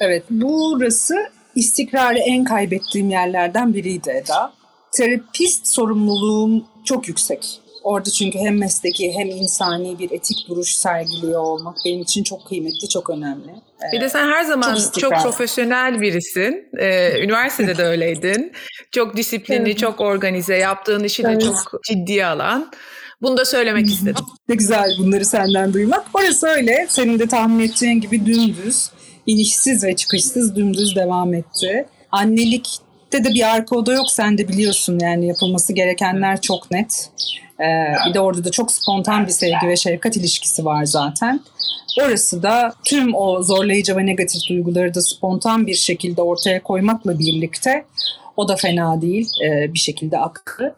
Evet, 0.00 0.24
burası 0.30 1.14
istikrarı 1.54 2.18
en 2.18 2.44
kaybettiğim 2.44 3.10
yerlerden 3.10 3.74
biriydi 3.74 4.10
Eda. 4.10 4.52
Terapist 4.92 5.66
sorumluluğum 5.66 6.64
çok 6.84 7.08
yüksek. 7.08 7.60
Orada 7.86 8.10
çünkü 8.10 8.38
hem 8.38 8.58
mesleki 8.58 9.12
hem 9.12 9.28
insani 9.28 9.98
bir 9.98 10.10
etik 10.10 10.48
duruş 10.48 10.74
sergiliyor 10.74 11.40
olmak 11.40 11.76
benim 11.84 12.02
için 12.02 12.22
çok 12.22 12.46
kıymetli, 12.46 12.88
çok 12.88 13.10
önemli. 13.10 13.54
Bir 13.92 14.00
de 14.00 14.08
sen 14.08 14.28
her 14.28 14.44
zaman 14.44 14.74
çok, 14.74 14.94
çok 15.00 15.12
profesyonel 15.22 16.00
birisin. 16.00 16.68
Ee, 16.78 17.20
üniversitede 17.24 17.78
de 17.78 17.84
öyleydin. 17.84 18.52
Çok 18.92 19.16
disiplinli, 19.16 19.76
çok 19.76 20.00
organize, 20.00 20.56
yaptığın 20.56 21.04
işi 21.04 21.24
de 21.24 21.38
çok 21.40 21.80
ciddiye 21.88 22.26
alan. 22.26 22.70
Bunu 23.22 23.36
da 23.36 23.44
söylemek 23.44 23.86
istedim. 23.86 24.24
Ne 24.48 24.54
güzel 24.54 24.90
bunları 24.98 25.24
senden 25.24 25.72
duymak. 25.72 26.06
Orası 26.14 26.46
öyle. 26.46 26.86
Senin 26.88 27.18
de 27.18 27.26
tahmin 27.26 27.64
ettiğin 27.64 28.00
gibi 28.00 28.26
dümdüz, 28.26 28.90
inişsiz 29.26 29.84
ve 29.84 29.96
çıkışsız 29.96 30.56
dümdüz 30.56 30.96
devam 30.96 31.34
etti. 31.34 31.86
Annelikte 32.12 33.24
de 33.24 33.34
bir 33.34 33.54
arka 33.54 33.76
oda 33.76 33.92
yok 33.92 34.10
sen 34.10 34.38
de 34.38 34.48
biliyorsun 34.48 34.98
yani 34.98 35.26
yapılması 35.26 35.72
gerekenler 35.72 36.40
çok 36.40 36.70
net. 36.70 37.10
Ee, 37.60 37.94
bir 38.08 38.14
de 38.14 38.20
orada 38.20 38.44
da 38.44 38.50
çok 38.50 38.72
spontan 38.72 39.26
bir 39.26 39.32
sevgi 39.32 39.68
ve 39.68 39.76
şefkat 39.76 40.16
ilişkisi 40.16 40.64
var 40.64 40.84
zaten. 40.84 41.40
Orası 42.00 42.42
da 42.42 42.72
tüm 42.84 43.14
o 43.14 43.42
zorlayıcı 43.42 43.96
ve 43.96 44.06
negatif 44.06 44.48
duyguları 44.48 44.94
da 44.94 45.02
spontan 45.02 45.66
bir 45.66 45.74
şekilde 45.74 46.22
ortaya 46.22 46.62
koymakla 46.62 47.18
birlikte 47.18 47.84
o 48.36 48.48
da 48.48 48.56
fena 48.56 49.02
değil 49.02 49.28
e, 49.44 49.74
bir 49.74 49.78
şekilde 49.78 50.18
aktı. 50.18 50.74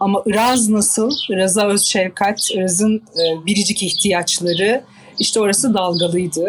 Ama 0.00 0.22
Iraz 0.26 0.68
nasıl? 0.68 1.10
Iraz'a 1.30 1.66
öz 1.66 1.82
şefkat, 1.82 2.50
Iraz'ın 2.50 2.96
e, 2.96 3.46
biricik 3.46 3.82
ihtiyaçları 3.82 4.82
işte 5.18 5.40
orası 5.40 5.74
dalgalıydı. 5.74 6.48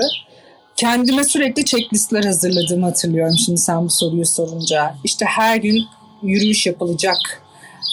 Kendime 0.76 1.24
sürekli 1.24 1.66
checklistler 1.66 2.24
hazırladığımı 2.24 2.86
hatırlıyorum 2.86 3.36
şimdi 3.46 3.58
sen 3.58 3.86
bu 3.86 3.90
soruyu 3.90 4.26
sorunca. 4.26 4.96
İşte 5.04 5.26
her 5.26 5.58
gün 5.58 5.84
yürüyüş 6.24 6.66
yapılacak, 6.68 7.44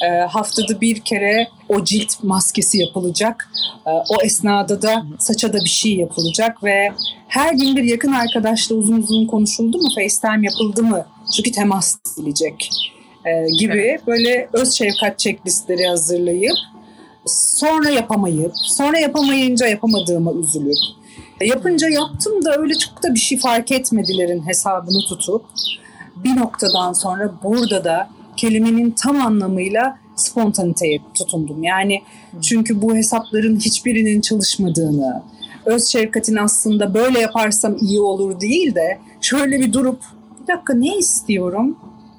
e, 0.04 0.08
haftada 0.08 0.80
bir 0.80 1.00
kere 1.00 1.48
o 1.68 1.84
cilt 1.84 2.22
maskesi 2.22 2.78
yapılacak. 2.78 3.48
E, 3.86 3.90
o 3.90 4.22
esnada 4.24 4.82
da 4.82 5.04
saça 5.18 5.52
da 5.52 5.58
bir 5.58 5.68
şey 5.68 5.96
yapılacak 5.96 6.64
ve 6.64 6.92
her 7.28 7.52
gün 7.54 7.76
bir 7.76 7.82
yakın 7.82 8.12
arkadaşla 8.12 8.74
uzun 8.74 9.02
uzun 9.02 9.26
konuşuldu 9.26 9.78
mu, 9.78 9.88
FaceTime 9.94 10.46
yapıldı 10.46 10.82
mı? 10.82 11.06
Çünkü 11.36 11.50
temas 11.52 11.96
edilecek 12.12 12.70
e, 13.24 13.46
gibi 13.58 13.72
evet. 13.72 14.06
böyle 14.06 14.48
öz 14.52 14.72
şefkat 14.72 15.18
checklistleri 15.18 15.86
hazırlayıp 15.86 16.56
sonra 17.26 17.90
yapamayıp, 17.90 18.52
sonra 18.56 18.98
yapamayınca 18.98 19.66
yapamadığıma 19.66 20.32
üzülüp, 20.32 20.78
yapınca 21.40 21.88
yaptım 21.88 22.44
da 22.44 22.56
öyle 22.58 22.74
çok 22.74 23.02
da 23.02 23.14
bir 23.14 23.20
şey 23.20 23.38
fark 23.38 23.72
etmedilerin 23.72 24.46
hesabını 24.46 25.00
tutup 25.08 25.44
bir 26.16 26.36
noktadan 26.36 26.92
sonra 26.92 27.30
burada 27.42 27.84
da 27.84 28.08
kelimenin 28.36 28.90
tam 28.90 29.20
anlamıyla 29.20 29.98
spontaniteye 30.16 31.00
tutundum. 31.14 31.62
Yani 31.62 32.02
çünkü 32.42 32.82
bu 32.82 32.96
hesapların 32.96 33.56
hiçbirinin 33.56 34.20
çalışmadığını, 34.20 35.22
öz 35.64 35.86
şefkatin 35.86 36.36
aslında 36.36 36.94
böyle 36.94 37.20
yaparsam 37.20 37.76
iyi 37.80 38.00
olur 38.00 38.40
değil 38.40 38.74
de 38.74 38.98
şöyle 39.20 39.60
bir 39.60 39.72
durup 39.72 40.02
bir 40.42 40.54
dakika 40.54 40.74
ne 40.74 40.96
istiyorum? 40.96 41.78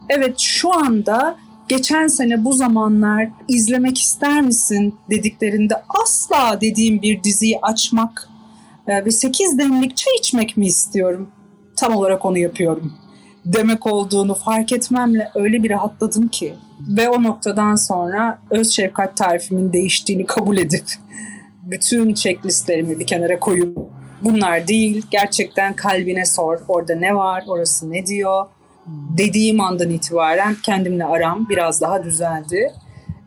Evet 0.09 0.39
şu 0.39 0.73
anda 0.73 1.37
geçen 1.67 2.07
sene 2.07 2.45
bu 2.45 2.53
zamanlar 2.53 3.29
izlemek 3.47 3.97
ister 3.97 4.41
misin 4.41 4.95
dediklerinde 5.09 5.73
asla 6.03 6.61
dediğim 6.61 7.01
bir 7.01 7.23
diziyi 7.23 7.59
açmak 7.61 8.29
e, 8.87 9.05
ve 9.05 9.11
8 9.11 9.57
demlik 9.57 9.97
çay 9.97 10.13
içmek 10.19 10.57
mi 10.57 10.65
istiyorum? 10.65 11.29
Tam 11.75 11.95
olarak 11.95 12.25
onu 12.25 12.37
yapıyorum 12.37 12.93
demek 13.53 13.87
olduğunu 13.87 14.35
fark 14.35 14.71
etmemle 14.71 15.31
öyle 15.35 15.63
bir 15.63 15.69
rahatladım 15.69 16.27
ki. 16.27 16.53
Ve 16.79 17.09
o 17.09 17.23
noktadan 17.23 17.75
sonra 17.75 18.39
öz 18.49 18.71
şefkat 18.71 19.17
tarifimin 19.17 19.73
değiştiğini 19.73 20.25
kabul 20.25 20.57
edip 20.57 20.85
bütün 21.63 22.13
checklistlerimi 22.13 22.99
bir 22.99 23.07
kenara 23.07 23.39
koyup 23.39 23.77
bunlar 24.21 24.67
değil 24.67 25.05
gerçekten 25.11 25.73
kalbine 25.73 26.25
sor 26.25 26.59
orada 26.67 26.95
ne 26.95 27.15
var 27.15 27.43
orası 27.47 27.91
ne 27.91 28.05
diyor 28.05 28.45
dediğim 29.17 29.61
andan 29.61 29.89
itibaren 29.89 30.55
kendimle 30.63 31.05
aram 31.05 31.49
biraz 31.49 31.81
daha 31.81 32.03
düzeldi. 32.03 32.73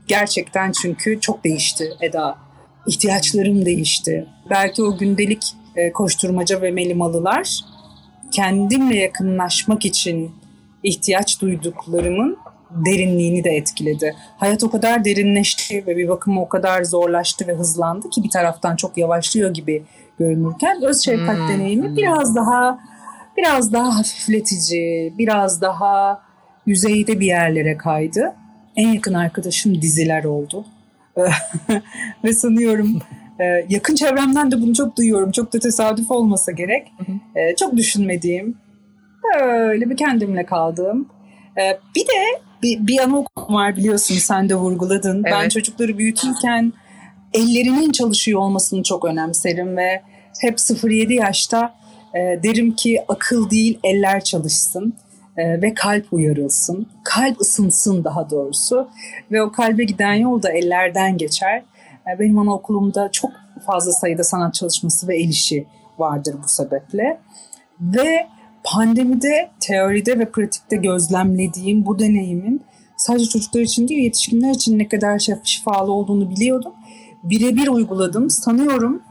Gerçekten 0.06 0.72
çünkü 0.72 1.20
çok 1.20 1.44
değişti 1.44 1.92
Eda. 2.00 2.38
İhtiyaçlarım 2.86 3.64
değişti. 3.64 4.26
Belki 4.50 4.82
o 4.82 4.98
gündelik 4.98 5.54
e, 5.76 5.92
koşturmaca 5.92 6.62
ve 6.62 6.70
melimalılar 6.70 7.60
kendimle 8.30 8.96
yakınlaşmak 8.96 9.84
için 9.84 10.30
ihtiyaç 10.82 11.40
duyduklarımın 11.40 12.38
derinliğini 12.70 13.44
de 13.44 13.50
etkiledi. 13.50 14.16
Hayat 14.36 14.64
o 14.64 14.70
kadar 14.70 15.04
derinleşti 15.04 15.86
ve 15.86 15.96
bir 15.96 16.08
bakıma 16.08 16.42
o 16.42 16.48
kadar 16.48 16.84
zorlaştı 16.84 17.46
ve 17.46 17.54
hızlandı 17.54 18.10
ki 18.10 18.22
bir 18.24 18.30
taraftan 18.30 18.76
çok 18.76 18.98
yavaşlıyor 18.98 19.54
gibi 19.54 19.84
görünürken 20.18 20.82
öz 20.82 21.04
şefkat 21.04 21.36
hmm. 21.36 21.48
deneyimi 21.48 21.96
biraz 21.96 22.36
daha 22.36 22.78
biraz 23.36 23.72
daha 23.72 23.98
hafifletici, 23.98 25.14
biraz 25.18 25.60
daha 25.60 26.22
yüzeyde 26.66 27.20
bir 27.20 27.26
yerlere 27.26 27.76
kaydı. 27.76 28.34
En 28.76 28.88
yakın 28.88 29.14
arkadaşım 29.14 29.82
diziler 29.82 30.24
oldu. 30.24 30.64
ve 32.24 32.32
sanıyorum 32.32 33.02
ee, 33.40 33.66
yakın 33.68 33.94
çevremden 33.94 34.50
de 34.50 34.62
bunu 34.62 34.74
çok 34.74 34.96
duyuyorum. 34.96 35.30
Çok 35.30 35.52
da 35.52 35.58
tesadüf 35.58 36.10
olmasa 36.10 36.52
gerek. 36.52 36.86
Hı 36.98 37.12
hı. 37.12 37.40
Ee, 37.40 37.56
çok 37.56 37.76
düşünmediğim, 37.76 38.58
böyle 39.40 39.90
bir 39.90 39.96
kendimle 39.96 40.46
kaldığım. 40.46 41.08
Ee, 41.58 41.78
bir 41.96 42.00
de 42.00 42.40
bir, 42.62 42.86
bir 42.86 42.98
anaokulum 42.98 43.54
var 43.54 43.76
biliyorsun 43.76 44.14
sen 44.14 44.48
de 44.48 44.54
vurguladın. 44.54 45.22
Evet. 45.24 45.32
Ben 45.32 45.48
çocukları 45.48 45.98
büyütürken 45.98 46.72
ellerinin 47.32 47.92
çalışıyor 47.92 48.40
olmasını 48.40 48.82
çok 48.82 49.04
önemserim 49.04 49.76
ve 49.76 50.02
hep 50.40 50.58
0-7 50.58 51.12
yaşta 51.12 51.74
e, 52.14 52.18
derim 52.18 52.76
ki 52.76 53.04
akıl 53.08 53.50
değil 53.50 53.78
eller 53.84 54.24
çalışsın 54.24 54.94
e, 55.36 55.62
ve 55.62 55.74
kalp 55.74 56.12
uyarılsın. 56.12 56.86
Kalp 57.04 57.40
ısınsın 57.40 58.04
daha 58.04 58.30
doğrusu 58.30 58.88
ve 59.32 59.42
o 59.42 59.52
kalbe 59.52 59.84
giden 59.84 60.14
yol 60.14 60.42
da 60.42 60.50
ellerden 60.50 61.18
geçer. 61.18 61.62
E, 62.14 62.18
benim 62.18 62.38
anaokulumda 62.38 63.10
çok 63.12 63.30
fazla 63.66 63.92
sayıda 63.92 64.24
sanat 64.24 64.54
çalışması 64.54 65.08
ve 65.08 65.16
el 65.16 65.28
işi 65.28 65.66
vardır 65.98 66.36
bu 66.44 66.48
sebeple. 66.48 67.20
Ve 67.80 68.26
pandemide 68.64 69.50
teoride 69.60 70.18
ve 70.18 70.30
pratikte 70.30 70.76
gözlemlediğim 70.76 71.86
bu 71.86 71.98
deneyimin 71.98 72.62
sadece 72.96 73.24
çocuklar 73.24 73.60
için 73.60 73.88
değil 73.88 74.04
yetişkinler 74.04 74.50
için 74.50 74.78
ne 74.78 74.88
kadar 74.88 75.26
şifalı 75.44 75.92
olduğunu 75.92 76.30
biliyordum. 76.30 76.72
Birebir 77.22 77.68
uyguladım. 77.68 78.30
Sanıyorum 78.30 79.02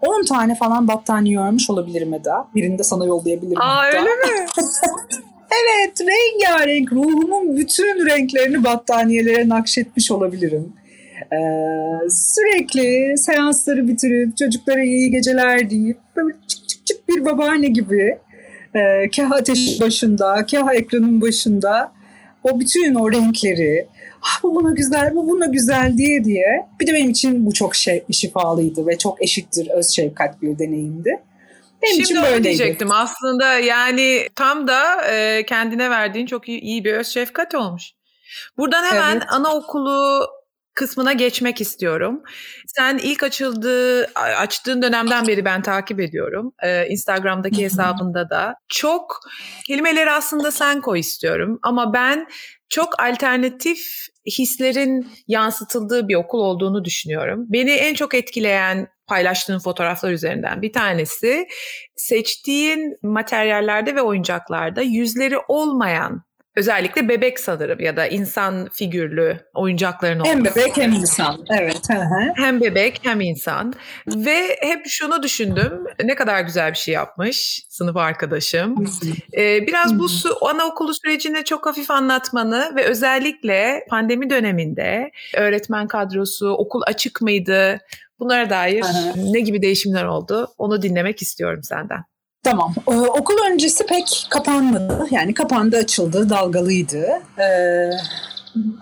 10 0.00 0.24
tane 0.24 0.54
falan 0.54 0.88
battaniye 0.88 1.40
örmüş 1.40 1.70
olabilirim 1.70 2.14
Eda. 2.14 2.48
Birini 2.54 2.78
de 2.78 2.82
sana 2.82 3.06
yollayabilirim 3.06 3.60
Aa 3.60 3.76
hatta. 3.76 3.98
öyle 3.98 4.10
mi? 4.10 4.46
evet 5.50 6.00
rengarenk 6.00 6.92
ruhumun 6.92 7.56
bütün 7.56 8.06
renklerini 8.06 8.64
battaniyelere 8.64 9.48
nakşetmiş 9.48 10.10
olabilirim. 10.10 10.72
Ee, 11.32 12.08
sürekli 12.08 13.18
seansları 13.18 13.88
bitirip 13.88 14.36
çocuklara 14.36 14.82
iyi 14.82 15.10
geceler 15.10 15.70
deyip 15.70 15.98
böyle 16.16 16.36
çık 16.48 16.68
çık 16.68 16.86
çık 16.86 17.08
bir 17.08 17.24
babaanne 17.24 17.68
gibi 17.68 18.18
e, 18.74 19.10
kah 19.16 19.32
ateşin 19.32 19.80
başında, 19.80 20.46
kah 20.50 20.74
ekranın 20.74 21.20
başında 21.20 21.92
o 22.44 22.60
bütün 22.60 22.94
o 22.94 23.12
renkleri 23.12 23.86
ah, 24.22 24.42
bu 24.42 24.54
buna 24.54 24.70
güzel, 24.70 25.14
bu 25.14 25.28
buna 25.28 25.46
güzel 25.46 25.96
diye 25.96 26.24
diye. 26.24 26.66
Bir 26.80 26.86
de 26.86 26.94
benim 26.94 27.10
için 27.10 27.46
bu 27.46 27.52
çok 27.52 27.74
şey, 27.74 28.04
şifalıydı 28.12 28.86
ve 28.86 28.98
çok 28.98 29.22
eşittir 29.22 29.68
öz 29.70 29.88
şefkat 29.90 30.42
bir 30.42 30.58
deneyimdi. 30.58 31.16
Benim 31.82 31.94
Şimdi 31.94 32.02
için 32.02 32.22
böyleydi. 32.22 32.44
diyecektim 32.44 32.92
aslında 32.92 33.58
yani 33.58 34.26
tam 34.34 34.68
da 34.68 35.04
e, 35.10 35.46
kendine 35.46 35.90
verdiğin 35.90 36.26
çok 36.26 36.48
iyi, 36.48 36.60
iyi 36.60 36.84
bir 36.84 36.94
öz 36.94 37.06
şefkat 37.06 37.54
olmuş. 37.54 37.92
Buradan 38.58 38.84
hemen 38.84 39.12
evet. 39.12 39.22
anaokulu 39.28 40.26
kısmına 40.80 41.12
geçmek 41.12 41.60
istiyorum. 41.60 42.22
Sen 42.66 42.98
ilk 42.98 43.22
açıldığı 43.22 44.04
açtığın 44.14 44.82
dönemden 44.82 45.26
beri 45.26 45.44
ben 45.44 45.62
takip 45.62 46.00
ediyorum. 46.00 46.52
Ee, 46.62 46.86
Instagram'daki 46.88 47.64
hesabında 47.64 48.30
da 48.30 48.54
çok 48.68 49.20
kelimeleri 49.66 50.10
aslında 50.10 50.50
sen 50.50 50.80
koy 50.80 51.00
istiyorum 51.00 51.58
ama 51.62 51.92
ben 51.92 52.26
çok 52.68 53.02
alternatif 53.02 54.06
hislerin 54.26 55.12
yansıtıldığı 55.28 56.08
bir 56.08 56.14
okul 56.14 56.38
olduğunu 56.38 56.84
düşünüyorum. 56.84 57.44
Beni 57.48 57.70
en 57.70 57.94
çok 57.94 58.14
etkileyen 58.14 58.88
paylaştığın 59.06 59.58
fotoğraflar 59.58 60.12
üzerinden. 60.12 60.62
Bir 60.62 60.72
tanesi 60.72 61.46
seçtiğin 61.96 62.96
materyallerde 63.02 63.94
ve 63.94 64.02
oyuncaklarda 64.02 64.82
yüzleri 64.82 65.36
olmayan 65.48 66.22
Özellikle 66.60 67.08
bebek 67.08 67.40
sanırım 67.40 67.80
ya 67.80 67.96
da 67.96 68.06
insan 68.06 68.68
figürlü 68.72 69.40
oyuncakların 69.54 70.20
olması. 70.20 70.36
Hem 70.36 70.44
bebek 70.44 70.76
hem 70.76 70.92
insan. 70.92 71.44
Evet. 71.50 71.80
hem 72.36 72.60
bebek 72.60 73.00
hem 73.02 73.20
insan. 73.20 73.74
Ve 74.06 74.56
hep 74.60 74.86
şunu 74.86 75.22
düşündüm. 75.22 75.84
Ne 76.04 76.14
kadar 76.14 76.40
güzel 76.40 76.70
bir 76.70 76.76
şey 76.76 76.94
yapmış 76.94 77.66
sınıf 77.68 77.96
arkadaşım. 77.96 78.86
Ee, 79.36 79.66
biraz 79.66 79.98
bu 79.98 80.08
su, 80.08 80.46
anaokulu 80.46 80.94
sürecini 80.94 81.44
çok 81.44 81.66
hafif 81.66 81.90
anlatmanı 81.90 82.72
ve 82.76 82.84
özellikle 82.84 83.86
pandemi 83.90 84.30
döneminde 84.30 85.10
öğretmen 85.36 85.86
kadrosu, 85.86 86.48
okul 86.50 86.82
açık 86.86 87.22
mıydı? 87.22 87.78
Bunlara 88.18 88.50
dair 88.50 88.84
ne 89.16 89.40
gibi 89.40 89.62
değişimler 89.62 90.04
oldu? 90.04 90.48
Onu 90.58 90.82
dinlemek 90.82 91.22
istiyorum 91.22 91.62
senden. 91.62 92.04
Tamam. 92.42 92.74
Ee, 92.88 92.94
okul 92.94 93.34
öncesi 93.50 93.86
pek 93.86 94.26
kapanmadı. 94.30 95.06
Yani 95.10 95.34
kapandı, 95.34 95.76
açıldı, 95.76 96.30
dalgalıydı. 96.30 97.06
Ee, 97.38 97.90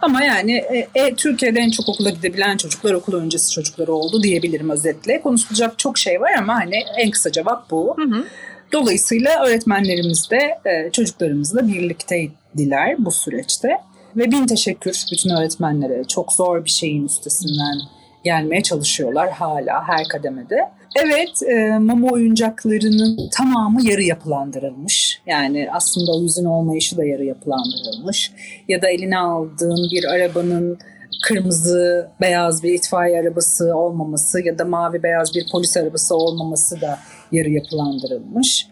ama 0.03 0.25
yani 0.25 0.53
e, 0.53 0.89
e, 0.95 1.15
Türkiye'de 1.15 1.61
en 1.61 1.71
çok 1.71 1.89
okula 1.89 2.11
gidebilen 2.11 2.57
çocuklar 2.57 2.95
okul 2.95 3.15
öncesi 3.15 3.53
çocukları 3.53 3.93
oldu 3.93 4.23
diyebilirim 4.23 4.71
özetle. 4.71 5.21
Konuşulacak 5.21 5.79
çok 5.79 5.99
şey 5.99 6.21
var 6.21 6.33
ama 6.39 6.55
hani 6.55 6.77
en 6.97 7.11
kısa 7.11 7.33
cevap 7.33 7.71
bu. 7.71 7.97
Hı 7.99 8.17
hı. 8.17 8.25
Dolayısıyla 8.73 9.45
öğretmenlerimiz 9.45 10.31
de 10.31 10.59
e, 10.65 10.91
çocuklarımızla 10.91 11.69
birlikteydiler 11.69 12.95
bu 12.99 13.11
süreçte. 13.11 13.69
Ve 14.17 14.31
bin 14.31 14.47
teşekkür 14.47 15.05
bütün 15.13 15.31
öğretmenlere. 15.31 16.05
Çok 16.05 16.33
zor 16.33 16.65
bir 16.65 16.71
şeyin 16.71 17.07
üstesinden 17.07 17.79
gelmeye 18.25 18.63
çalışıyorlar 18.63 19.31
hala 19.31 19.89
her 19.89 20.09
kademede. 20.09 20.78
Evet, 20.97 21.43
e, 21.43 21.79
mama 21.79 22.09
oyuncaklarının 22.09 23.29
tamamı 23.33 23.83
yarı 23.83 24.03
yapılandırılmış. 24.03 25.21
Yani 25.27 25.69
aslında 25.73 26.13
o 26.13 26.23
yüzün 26.23 26.45
olmayışı 26.45 26.97
da 26.97 27.05
yarı 27.05 27.25
yapılandırılmış. 27.25 28.33
Ya 28.69 28.83
da 28.83 28.89
eline 28.89 29.19
aldığın 29.19 29.91
bir 29.93 30.05
arabanın 30.05 30.79
kırmızı 31.23 32.11
beyaz 32.21 32.63
bir 32.63 32.73
itfaiye 32.75 33.21
arabası 33.21 33.77
olmaması 33.77 34.47
ya 34.47 34.59
da 34.59 34.65
mavi 34.65 35.03
beyaz 35.03 35.35
bir 35.35 35.47
polis 35.53 35.77
arabası 35.77 36.17
olmaması 36.17 36.81
da 36.81 36.99
yarı 37.33 37.51
yapılandırılmış. 37.51 38.69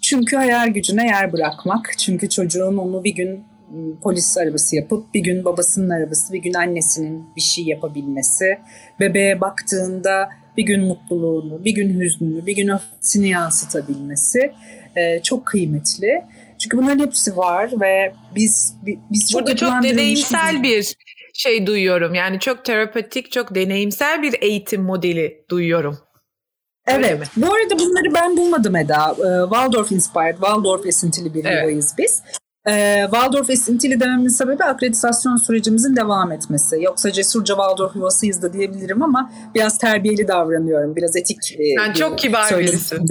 Çünkü 0.00 0.36
hayal 0.36 0.68
gücüne 0.68 1.06
yer 1.06 1.32
bırakmak. 1.32 1.94
Çünkü 1.98 2.28
çocuğun 2.28 2.76
onu 2.76 3.04
bir 3.04 3.14
gün 3.14 3.44
ıı, 3.74 4.00
polis 4.02 4.38
arabası 4.38 4.76
yapıp 4.76 5.14
bir 5.14 5.20
gün 5.20 5.44
babasının 5.44 5.90
arabası, 5.90 6.32
bir 6.32 6.42
gün 6.42 6.54
annesinin 6.54 7.24
bir 7.36 7.40
şey 7.40 7.64
yapabilmesi. 7.64 8.58
Bebeğe 9.00 9.40
baktığında 9.40 10.28
bir 10.56 10.62
gün 10.62 10.84
mutluluğunu, 10.84 11.64
bir 11.64 11.74
gün 11.74 12.00
hüznünü, 12.00 12.46
bir 12.46 12.56
gün 12.56 12.68
öfkesini 12.68 13.28
yansıtabilmesi 13.28 14.52
e, 14.96 15.22
çok 15.22 15.46
kıymetli. 15.46 16.24
Çünkü 16.58 16.78
bunların 16.78 17.06
hepsi 17.06 17.36
var 17.36 17.70
ve 17.80 18.14
biz 18.34 18.74
biz 18.84 19.30
çok 19.30 19.40
Burada 19.40 19.56
çok 19.56 19.82
deneyimsel 19.82 20.62
bir 20.62 20.96
şey 21.34 21.66
duyuyorum. 21.66 22.14
Yani 22.14 22.40
çok 22.40 22.64
terapetik, 22.64 23.32
çok 23.32 23.54
deneyimsel 23.54 24.22
bir 24.22 24.42
eğitim 24.42 24.82
modeli 24.82 25.44
duyuyorum. 25.50 25.98
Evet. 26.86 27.18
Bu 27.36 27.54
arada 27.54 27.78
bunları 27.78 28.14
ben 28.14 28.36
bulmadım 28.36 28.76
Eda. 28.76 29.10
E, 29.10 29.50
Waldorf 29.50 29.92
inspired, 29.92 30.34
Waldorf 30.34 30.86
esintili 30.86 31.34
bir 31.34 31.44
evet. 31.44 31.94
biz. 31.98 32.22
E, 32.68 33.02
Waldorf 33.02 33.50
esintili 33.50 34.00
dememin 34.00 34.28
sebebi 34.28 34.64
akreditasyon 34.64 35.36
sürecimizin 35.36 35.96
devam 35.96 36.32
etmesi. 36.32 36.82
Yoksa 36.82 37.12
cesurca 37.12 37.54
Waldorf 37.54 37.96
yuvasıyız 37.96 38.42
da 38.42 38.52
diyebilirim 38.52 39.02
ama 39.02 39.32
biraz 39.54 39.78
terbiyeli 39.78 40.28
davranıyorum. 40.28 40.96
Biraz 40.96 41.16
etik. 41.16 41.56
E, 41.58 41.64
Sen 41.78 41.92
çok 41.92 42.18
kibar 42.18 42.58
birisin. 42.58 43.06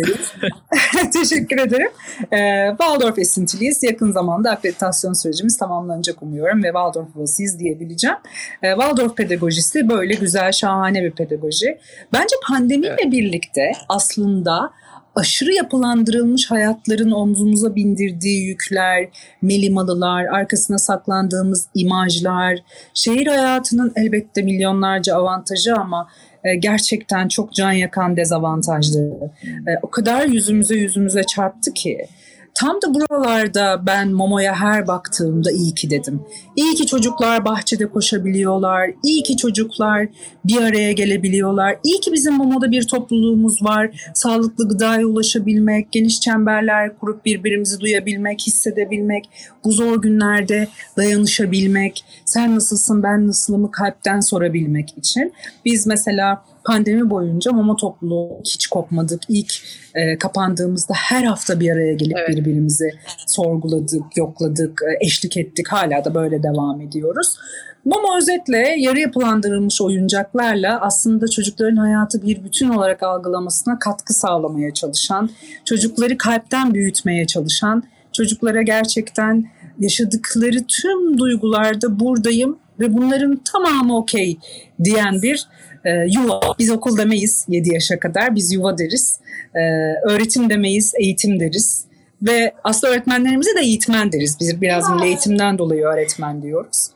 Teşekkür 1.14 1.58
ederim. 1.58 1.92
E, 2.32 2.70
Waldorf 2.70 3.20
esintiliyiz. 3.20 3.84
Yakın 3.84 4.12
zamanda 4.12 4.52
akreditasyon 4.52 5.14
sürecimiz 5.14 5.58
tamamlanacak 5.58 6.24
umuyorum 6.24 6.64
ve 6.64 6.68
Waldorf 6.68 7.16
yuvasıyız 7.16 7.60
diyebileceğim. 7.60 8.18
E, 8.64 8.70
Waldorf 8.70 9.18
pedagojisi 9.18 9.90
böyle 9.90 10.14
güzel, 10.14 10.52
şahane 10.52 11.04
bir 11.04 11.12
pedagoji. 11.12 11.78
Bence 12.14 12.36
pandemiyle 12.48 12.96
evet. 13.02 13.12
birlikte 13.12 13.72
aslında 13.90 14.72
aşırı 15.16 15.54
yapılandırılmış 15.54 16.52
hayatların 16.52 17.12
omzumuza 17.12 17.76
bindirdiği 17.76 18.44
yükler, 18.48 19.10
melimalılar, 19.42 20.26
arkasına 20.26 20.78
saklandığımız 20.78 21.68
imajlar, 21.76 22.60
şehir 22.94 23.28
hayatının 23.28 23.94
elbette 23.96 24.42
milyonlarca 24.42 25.16
avantajı 25.16 25.76
ama 25.76 26.08
e, 26.44 26.56
gerçekten 26.56 27.28
çok 27.28 27.54
can 27.54 27.72
yakan 27.72 28.18
dezavantajları. 28.18 29.32
E, 29.44 29.72
o 29.82 29.90
kadar 29.90 30.26
yüzümüze 30.26 30.76
yüzümüze 30.76 31.24
çarptı 31.24 31.74
ki 31.74 32.08
Tam 32.54 32.82
da 32.82 32.94
buralarda 32.94 33.84
ben 33.88 34.12
Momo'ya 34.12 34.56
her 34.56 34.88
baktığımda 34.88 35.52
iyi 35.52 35.76
ki 35.76 35.90
dedim. 35.90 36.22
İyi 36.56 36.76
ki 36.76 36.86
çocuklar 36.86 37.46
bahçede 37.46 37.90
koşabiliyorlar. 37.90 38.90
İyi 39.04 39.24
ki 39.24 39.38
çocuklar 39.38 40.08
bir 40.46 40.62
araya 40.62 40.92
gelebiliyorlar. 40.92 41.78
İyi 41.84 42.00
ki 42.00 42.14
bizim 42.14 42.34
Momo'da 42.34 42.72
bir 42.72 42.88
topluluğumuz 42.88 43.64
var. 43.64 44.12
Sağlıklı 44.16 44.70
gıdaya 44.70 45.06
ulaşabilmek, 45.06 45.92
geniş 45.92 46.20
çemberler 46.20 47.00
kurup 47.00 47.26
birbirimizi 47.26 47.80
duyabilmek, 47.80 48.42
hissedebilmek, 48.48 49.30
bu 49.64 49.72
zor 49.72 50.02
günlerde 50.02 50.68
dayanışabilmek, 50.98 52.06
sen 52.26 52.56
nasılsın 52.56 53.04
ben 53.04 53.28
nasılımı 53.28 53.72
kalpten 53.72 54.20
sorabilmek 54.20 54.98
için. 54.98 55.34
Biz 55.66 55.88
mesela 55.88 56.44
pandemi 56.66 57.10
boyunca 57.10 57.52
mama 57.52 57.76
topluluğu 57.76 58.42
hiç 58.46 58.68
kopmadık. 58.68 59.22
İlk 59.30 59.54
e, 59.96 60.18
kapandığımızda 60.18 60.94
her 60.94 61.24
hafta 61.24 61.60
bir 61.60 61.72
araya 61.72 61.94
gelip 61.94 62.18
evet. 62.18 62.30
birbirimizi 62.30 62.90
sorguladık, 63.28 64.18
yokladık, 64.18 64.82
e, 64.82 65.06
eşlik 65.06 65.38
ettik. 65.38 65.68
Hala 65.68 66.06
da 66.06 66.16
böyle 66.16 66.44
devam 66.44 66.82
ediyoruz. 66.82 67.38
Mama 67.86 68.18
özetle 68.18 68.76
yarı 68.78 69.00
yapılandırılmış 69.00 69.82
oyuncaklarla 69.82 70.82
aslında 70.82 71.28
çocukların 71.28 71.76
hayatı 71.76 72.22
bir 72.22 72.44
bütün 72.44 72.70
olarak 72.70 73.04
algılamasına 73.04 73.80
katkı 73.80 74.14
sağlamaya 74.14 74.74
çalışan, 74.74 75.30
çocukları 75.66 76.18
kalpten 76.18 76.74
büyütmeye 76.74 77.28
çalışan, 77.28 77.84
çocuklara 78.14 78.62
gerçekten 78.62 79.46
yaşadıkları 79.80 80.64
tüm 80.68 81.18
duygularda 81.18 82.00
buradayım 82.00 82.60
ve 82.82 82.94
bunların 82.94 83.42
tamamı 83.52 83.98
okey 83.98 84.38
diyen 84.84 85.22
bir 85.22 85.48
e, 85.86 85.90
yuva. 85.92 86.40
Biz 86.60 86.72
okul 86.72 86.98
demeyiz 86.98 87.46
7 87.48 87.74
yaşa 87.74 88.00
kadar. 88.00 88.36
Biz 88.36 88.54
yuva 88.54 88.78
deriz. 88.78 89.20
E, 89.56 89.60
öğretim 90.04 90.50
demeyiz, 90.50 90.94
eğitim 91.00 91.40
deriz. 91.40 91.86
Ve 92.22 92.54
aslında 92.64 92.94
öğretmenlerimize 92.94 93.56
de 93.56 93.62
eğitmen 93.62 94.12
deriz. 94.12 94.38
Biz 94.40 94.62
biraz 94.62 94.90
milli 94.90 95.06
eğitimden 95.06 95.58
dolayı 95.58 95.84
öğretmen 95.84 96.42
diyoruz. 96.42 96.88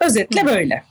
Özetle 0.00 0.46
böyle. 0.46 0.82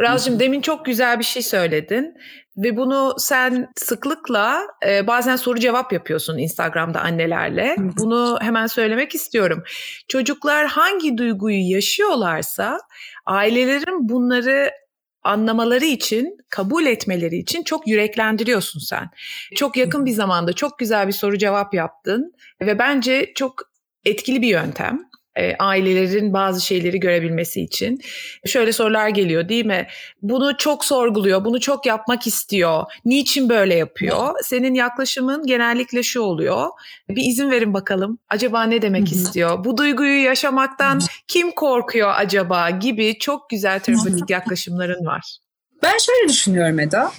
Razcığım 0.00 0.40
demin 0.40 0.60
çok 0.60 0.84
güzel 0.84 1.18
bir 1.18 1.24
şey 1.24 1.42
söyledin 1.42 2.14
ve 2.58 2.76
bunu 2.76 3.14
sen 3.18 3.68
sıklıkla 3.76 4.66
e, 4.86 5.06
bazen 5.06 5.36
soru 5.36 5.58
cevap 5.58 5.92
yapıyorsun 5.92 6.38
Instagram'da 6.38 7.00
annelerle. 7.00 7.76
Bunu 7.78 8.38
hemen 8.40 8.66
söylemek 8.66 9.14
istiyorum. 9.14 9.62
Çocuklar 10.08 10.66
hangi 10.66 11.18
duyguyu 11.18 11.70
yaşıyorlarsa 11.70 12.78
ailelerin 13.28 14.08
bunları 14.08 14.70
anlamaları 15.22 15.84
için, 15.84 16.36
kabul 16.50 16.86
etmeleri 16.86 17.36
için 17.36 17.62
çok 17.62 17.88
yüreklendiriyorsun 17.88 18.80
sen. 18.80 19.10
Çok 19.54 19.76
yakın 19.76 20.06
bir 20.06 20.10
zamanda 20.10 20.52
çok 20.52 20.78
güzel 20.78 21.06
bir 21.06 21.12
soru 21.12 21.38
cevap 21.38 21.74
yaptın 21.74 22.32
ve 22.60 22.78
bence 22.78 23.32
çok 23.34 23.54
etkili 24.04 24.42
bir 24.42 24.48
yöntem 24.48 25.00
e, 25.38 25.56
ailelerin 25.58 26.32
bazı 26.32 26.60
şeyleri 26.60 27.00
görebilmesi 27.00 27.60
için. 27.60 28.00
Şöyle 28.46 28.72
sorular 28.72 29.08
geliyor 29.08 29.48
değil 29.48 29.66
mi? 29.66 29.86
Bunu 30.22 30.56
çok 30.56 30.84
sorguluyor, 30.84 31.44
bunu 31.44 31.60
çok 31.60 31.86
yapmak 31.86 32.26
istiyor. 32.26 32.84
Niçin 33.04 33.48
böyle 33.48 33.74
yapıyor? 33.74 34.34
Senin 34.42 34.74
yaklaşımın 34.74 35.46
genellikle 35.46 36.02
şu 36.02 36.20
oluyor. 36.20 36.66
Bir 37.08 37.22
izin 37.22 37.50
verin 37.50 37.74
bakalım. 37.74 38.18
Acaba 38.28 38.62
ne 38.62 38.82
demek 38.82 39.12
istiyor? 39.12 39.64
Bu 39.64 39.76
duyguyu 39.76 40.24
yaşamaktan 40.24 41.00
kim 41.28 41.50
korkuyor 41.50 42.12
acaba 42.16 42.70
gibi 42.70 43.18
çok 43.18 43.50
güzel 43.50 43.80
terapötik 43.80 44.30
yaklaşımların 44.30 45.06
var. 45.06 45.38
Ben 45.82 45.98
şöyle 45.98 46.28
düşünüyorum 46.28 46.80
Eda 46.80 47.12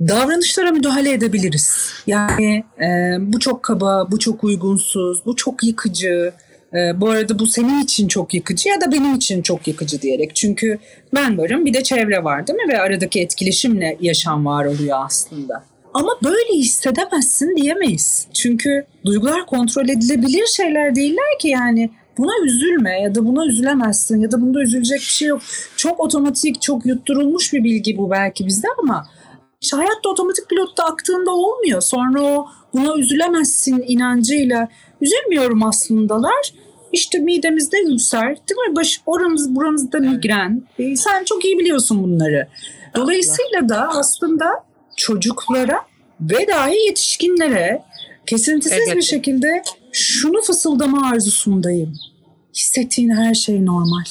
davranışlara 0.00 0.70
müdahale 0.70 1.12
edebiliriz. 1.12 1.92
Yani 2.06 2.64
e, 2.80 3.16
bu 3.20 3.38
çok 3.38 3.62
kaba, 3.62 4.10
bu 4.10 4.18
çok 4.18 4.44
uygunsuz, 4.44 5.26
bu 5.26 5.36
çok 5.36 5.64
yıkıcı, 5.64 6.32
e, 6.74 7.00
bu 7.00 7.10
arada 7.10 7.38
bu 7.38 7.46
senin 7.46 7.82
için 7.82 8.08
çok 8.08 8.34
yıkıcı 8.34 8.68
ya 8.68 8.80
da 8.80 8.92
benim 8.92 9.14
için 9.14 9.42
çok 9.42 9.68
yıkıcı 9.68 10.02
diyerek. 10.02 10.36
Çünkü 10.36 10.78
ben 11.14 11.38
varım 11.38 11.66
bir 11.66 11.74
de 11.74 11.82
çevre 11.82 12.24
var 12.24 12.46
değil 12.46 12.58
mi? 12.58 12.72
Ve 12.72 12.80
aradaki 12.80 13.20
etkileşimle 13.20 13.96
yaşam 14.00 14.46
var 14.46 14.64
oluyor 14.64 14.98
aslında. 15.04 15.64
Ama 15.94 16.10
böyle 16.24 16.58
hissedemezsin 16.58 17.56
diyemeyiz. 17.56 18.26
Çünkü 18.34 18.84
duygular 19.04 19.46
kontrol 19.46 19.88
edilebilir 19.88 20.46
şeyler 20.46 20.96
değiller 20.96 21.38
ki 21.40 21.48
yani 21.48 21.90
buna 22.18 22.32
üzülme 22.44 23.00
ya 23.00 23.14
da 23.14 23.26
buna 23.26 23.46
üzülemezsin 23.46 24.20
ya 24.20 24.32
da 24.32 24.40
bunda 24.40 24.62
üzülecek 24.62 24.98
bir 24.98 25.04
şey 25.04 25.28
yok. 25.28 25.42
Çok 25.76 26.00
otomatik, 26.00 26.62
çok 26.62 26.86
yutturulmuş 26.86 27.52
bir 27.52 27.64
bilgi 27.64 27.96
bu 27.98 28.10
belki 28.10 28.46
bizde 28.46 28.66
ama 28.82 29.06
İşte 29.62 29.76
hayatta 29.76 30.08
otomatik 30.08 30.48
pilotta 30.48 30.84
aktığında 30.84 31.30
olmuyor. 31.30 31.80
Sonra 31.80 32.22
o 32.22 32.46
buna 32.74 32.96
üzülemezsin 32.96 33.84
inancıyla 33.86 34.68
üzülmüyorum 35.00 35.62
aslındalar. 35.62 36.52
İşte 36.92 37.18
midemizde 37.18 37.76
ülser, 37.82 38.26
değil 38.26 38.68
mi? 38.68 38.76
Baş, 38.76 39.00
oramız 39.06 39.54
buramızda 39.56 39.98
migren. 39.98 40.62
E, 40.78 40.96
sen 40.96 41.24
çok 41.24 41.44
iyi 41.44 41.58
biliyorsun 41.58 42.02
bunları. 42.02 42.48
Dolayısıyla 42.96 43.68
da 43.68 43.88
aslında 43.88 44.64
çocuklara 44.96 45.80
ve 46.20 46.46
dahi 46.48 46.86
yetişkinlere 46.86 47.82
kesintisiz 48.26 48.78
evet. 48.86 48.96
bir 48.96 49.02
şekilde 49.02 49.62
şunu 49.92 50.42
fısıldama 50.42 51.10
arzusundayım. 51.10 51.94
Hissettiğin 52.54 53.10
her 53.10 53.34
şey 53.34 53.66
normal. 53.66 54.04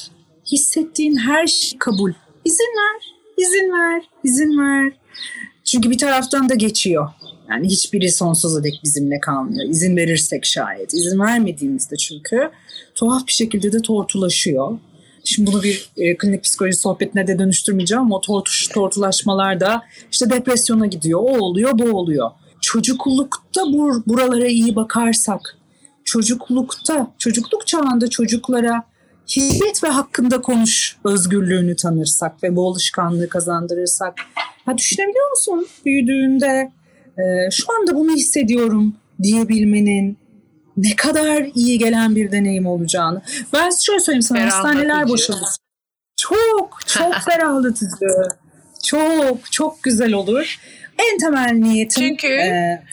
Hissettiğin 0.52 1.16
her 1.16 1.48
şey 1.48 1.80
kabul. 1.80 2.14
İzin 2.46 2.76
ver, 2.78 3.14
izin 3.38 3.72
ver, 3.72 4.04
izin 4.24 4.60
ver. 4.60 4.94
Çünkü 5.64 5.92
bir 5.92 5.98
taraftan 5.98 6.50
da 6.50 6.56
geçiyor. 6.56 7.10
Yani 7.52 7.68
hiçbiri 7.68 8.12
sonsuza 8.12 8.64
dek 8.64 8.82
bizimle 8.84 9.20
kalmıyor. 9.20 9.66
İzin 9.70 9.98
verirsek 9.98 10.46
şayet. 10.46 10.94
İzin 10.94 11.20
vermediğimizde 11.20 11.96
çünkü 11.96 12.52
tuhaf 12.96 13.28
bir 13.28 13.32
şekilde 13.32 13.72
de 13.72 13.82
tortulaşıyor. 13.82 14.80
Şimdi 15.24 15.52
bunu 15.52 15.64
bir 15.64 15.90
e, 15.98 16.18
klinik 16.18 16.44
psikoloji 16.44 16.78
sohbetine 16.78 17.28
de 17.28 17.40
dönüştürmeyeceğim 17.40 18.04
ama 18.04 18.22
tortuş, 18.22 18.68
tortulaşmalar 18.68 19.60
da 19.60 19.82
işte 20.12 20.30
depresyona 20.30 20.86
gidiyor. 20.86 21.20
O 21.20 21.38
oluyor, 21.38 21.72
bu 21.80 21.98
oluyor. 21.98 22.32
Çocuklukta 22.62 23.62
bur, 23.74 24.04
buralara 24.08 24.48
iyi 24.48 24.76
bakarsak, 24.76 25.58
çocuklukta, 26.06 27.12
çocukluk 27.18 27.68
çağında 27.68 28.10
çocuklara 28.10 28.84
hizmet 29.28 29.84
ve 29.84 29.88
hakkında 29.88 30.42
konuş 30.42 30.98
özgürlüğünü 31.04 31.76
tanırsak 31.76 32.44
ve 32.44 32.56
bu 32.56 32.70
alışkanlığı 32.70 33.30
kazandırırsak. 33.30 34.14
Ha 34.66 34.78
düşünebiliyor 34.78 35.30
musun 35.30 35.68
büyüdüğünde 35.86 36.72
e, 37.20 37.52
şu 37.52 37.74
anda 37.74 37.96
bunu 37.96 38.12
hissediyorum 38.12 38.96
diyebilmenin 39.24 40.18
ne 40.78 40.96
kadar 40.96 41.46
iyi 41.56 41.80
gelen 41.80 42.16
bir 42.16 42.32
deneyim 42.32 42.66
olacağını. 42.66 43.22
Ben 43.54 43.70
şöyle 43.70 44.00
söyleyeyim 44.00 44.22
sana 44.22 44.46
hastaneler 44.46 45.08
boşalır. 45.08 45.50
Çok 46.18 46.80
çok 46.88 47.16
ferahlatıcı. 47.26 48.08
Çok 48.84 49.52
çok 49.52 49.84
güzel 49.84 50.14
olur. 50.14 50.60
En 51.12 51.18
temel 51.18 51.52
niyetim 51.52 52.04
Çünkü 52.04 52.28
e, 52.28 52.84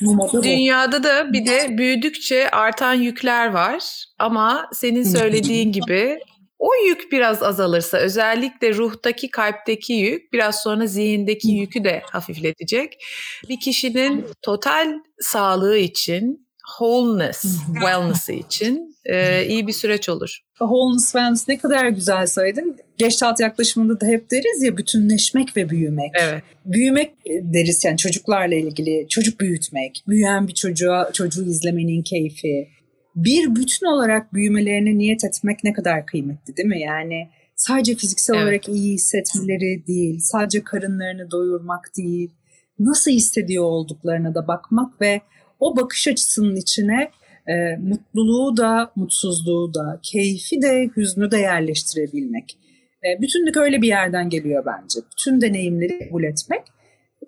dünyada 0.42 1.04
da 1.04 1.32
bir 1.32 1.46
de 1.46 1.78
büyüdükçe 1.78 2.50
artan 2.50 2.94
yükler 2.94 3.50
var. 3.50 4.04
Ama 4.18 4.68
senin 4.72 5.02
söylediğin 5.02 5.72
gibi 5.72 6.18
o 6.58 6.70
yük 6.86 7.12
biraz 7.12 7.42
azalırsa 7.42 7.98
özellikle 7.98 8.74
ruhtaki 8.74 9.30
kalpteki 9.30 9.92
yük 9.92 10.32
biraz 10.32 10.62
sonra 10.62 10.86
zihindeki 10.86 11.48
yükü 11.48 11.84
de 11.84 12.02
hafifletecek. 12.10 13.04
Bir 13.48 13.60
kişinin 13.60 14.26
total 14.42 14.92
sağlığı 15.20 15.78
için 15.78 16.46
wholeness, 16.66 17.44
wellness 17.66 18.28
için 18.28 18.96
e, 19.04 19.46
iyi 19.46 19.66
bir 19.66 19.72
süreç 19.72 20.08
olur. 20.08 20.40
Wholeness, 20.58 21.04
wellness 21.04 21.48
ne 21.48 21.58
kadar 21.58 21.88
güzel 21.88 22.26
söyledin. 22.26 22.76
Gestalt 22.98 23.40
yaklaşımında 23.40 24.00
da 24.00 24.06
hep 24.06 24.30
deriz 24.30 24.62
ya 24.62 24.76
bütünleşmek 24.76 25.56
ve 25.56 25.70
büyümek. 25.70 26.10
Evet. 26.14 26.42
Büyümek 26.64 27.12
deriz 27.26 27.84
yani 27.84 27.96
çocuklarla 27.96 28.54
ilgili 28.54 29.06
çocuk 29.08 29.40
büyütmek, 29.40 30.04
büyüyen 30.08 30.48
bir 30.48 30.54
çocuğa 30.54 31.10
çocuğu 31.12 31.44
izlemenin 31.44 32.02
keyfi. 32.02 32.68
Bir 33.16 33.54
bütün 33.54 33.86
olarak 33.86 34.34
büyümelerine 34.34 34.98
niyet 34.98 35.24
etmek 35.24 35.64
ne 35.64 35.72
kadar 35.72 36.06
kıymetli 36.06 36.56
değil 36.56 36.68
mi? 36.68 36.80
Yani 36.80 37.28
sadece 37.54 37.94
fiziksel 37.94 38.34
evet. 38.34 38.44
olarak 38.44 38.68
iyi 38.68 38.94
hissetmeleri 38.94 39.86
değil, 39.86 40.18
sadece 40.20 40.64
karınlarını 40.64 41.30
doyurmak 41.30 41.90
değil, 41.96 42.30
nasıl 42.78 43.10
hissediyor 43.10 43.64
olduklarına 43.64 44.34
da 44.34 44.48
bakmak 44.48 45.00
ve 45.00 45.20
o 45.60 45.76
bakış 45.76 46.08
açısının 46.08 46.56
içine 46.56 47.10
e, 47.46 47.76
mutluluğu 47.76 48.56
da, 48.56 48.92
mutsuzluğu 48.96 49.74
da, 49.74 50.00
keyfi 50.02 50.62
de, 50.62 50.90
hüznü 50.96 51.30
de 51.30 51.38
yerleştirebilmek. 51.38 52.58
E, 53.04 53.22
bütünlük 53.22 53.56
öyle 53.56 53.82
bir 53.82 53.88
yerden 53.88 54.30
geliyor 54.30 54.64
bence. 54.66 55.00
Bütün 55.12 55.40
deneyimleri 55.40 55.98
kabul 55.98 56.24
etmek, 56.24 56.62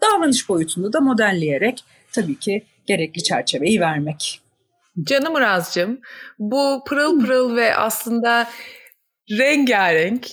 davranış 0.02 0.48
boyutunda 0.48 0.92
da 0.92 1.00
modelleyerek 1.00 1.84
tabii 2.12 2.38
ki 2.38 2.62
gerekli 2.86 3.22
çerçeveyi 3.22 3.80
vermek. 3.80 4.47
Canım 5.02 5.36
Iraz'cığım 5.36 6.00
bu 6.38 6.82
pırıl 6.86 7.20
pırıl 7.20 7.56
ve 7.56 7.76
aslında 7.76 8.48
rengarenk 9.30 10.26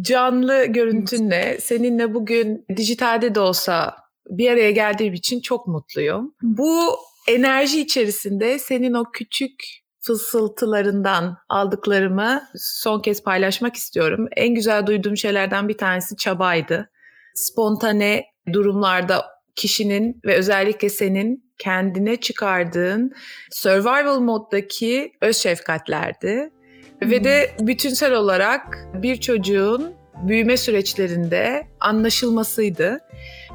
canlı 0.00 0.64
görüntünle 0.64 1.58
seninle 1.60 2.14
bugün 2.14 2.64
dijitalde 2.76 3.34
de 3.34 3.40
olsa 3.40 3.96
bir 4.26 4.50
araya 4.50 4.70
geldiğim 4.70 5.14
için 5.14 5.40
çok 5.40 5.66
mutluyum. 5.66 6.34
Bu 6.42 6.96
enerji 7.28 7.80
içerisinde 7.80 8.58
senin 8.58 8.94
o 8.94 9.04
küçük 9.12 9.52
fısıltılarından 10.00 11.36
aldıklarımı 11.48 12.42
son 12.56 13.00
kez 13.00 13.22
paylaşmak 13.22 13.76
istiyorum. 13.76 14.28
En 14.36 14.54
güzel 14.54 14.86
duyduğum 14.86 15.16
şeylerden 15.16 15.68
bir 15.68 15.78
tanesi 15.78 16.16
çabaydı. 16.16 16.90
Spontane 17.34 18.24
durumlarda 18.52 19.26
kişinin 19.56 20.20
ve 20.24 20.34
özellikle 20.34 20.88
senin 20.88 21.49
kendine 21.60 22.16
çıkardığın 22.16 23.12
survival 23.50 24.20
moddaki 24.20 25.12
öz 25.20 25.36
şefkatlerdi. 25.36 26.50
Hmm. 26.98 27.10
Ve 27.10 27.24
de 27.24 27.50
bütünsel 27.60 28.12
olarak 28.12 28.78
bir 28.94 29.16
çocuğun 29.16 29.92
büyüme 30.22 30.56
süreçlerinde 30.56 31.66
anlaşılmasıydı. 31.80 32.98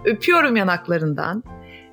Öpüyorum 0.06 0.56
yanaklarından. 0.56 1.44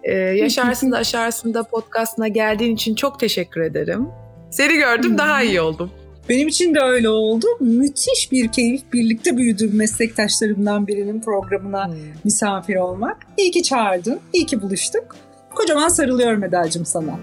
Ee, 0.03 0.13
Yaşarsın 0.13 0.93
da 0.93 0.97
Aşarsın 0.97 1.55
da 1.55 1.63
podcastına 1.63 2.29
geldiğin 2.29 2.75
için 2.75 2.95
çok 2.95 3.21
teşekkür 3.21 3.61
ederim. 3.61 4.09
Seni 4.51 4.75
gördüm 4.77 5.19
daha 5.19 5.43
iyi 5.43 5.61
oldum. 5.61 5.91
Benim 6.29 6.49
için 6.49 6.75
de 6.75 6.81
öyle 6.81 7.09
oldu. 7.09 7.47
Müthiş 7.61 8.33
bir 8.33 8.53
keyif 8.53 8.93
birlikte 8.93 9.37
büyüdüğüm 9.37 9.77
meslektaşlarımdan 9.77 10.87
birinin 10.87 11.21
programına 11.21 11.87
hmm. 11.87 11.95
misafir 12.25 12.77
olmak. 12.77 13.17
İyi 13.37 13.51
ki 13.51 13.63
çağırdın, 13.63 14.21
iyi 14.33 14.47
ki 14.47 14.63
buluştuk. 14.63 15.17
Kocaman 15.55 15.89
sarılıyorum 15.89 16.45
Eda'cığım 16.45 16.87
sana. 16.87 17.19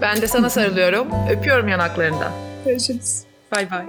Ben 0.00 0.22
de 0.22 0.26
sana 0.28 0.50
sarılıyorum. 0.50 1.06
Öpüyorum 1.30 1.68
yanaklarından. 1.68 2.32
Görüşürüz. 2.64 3.22
Bay 3.52 3.70
bay. 3.70 3.82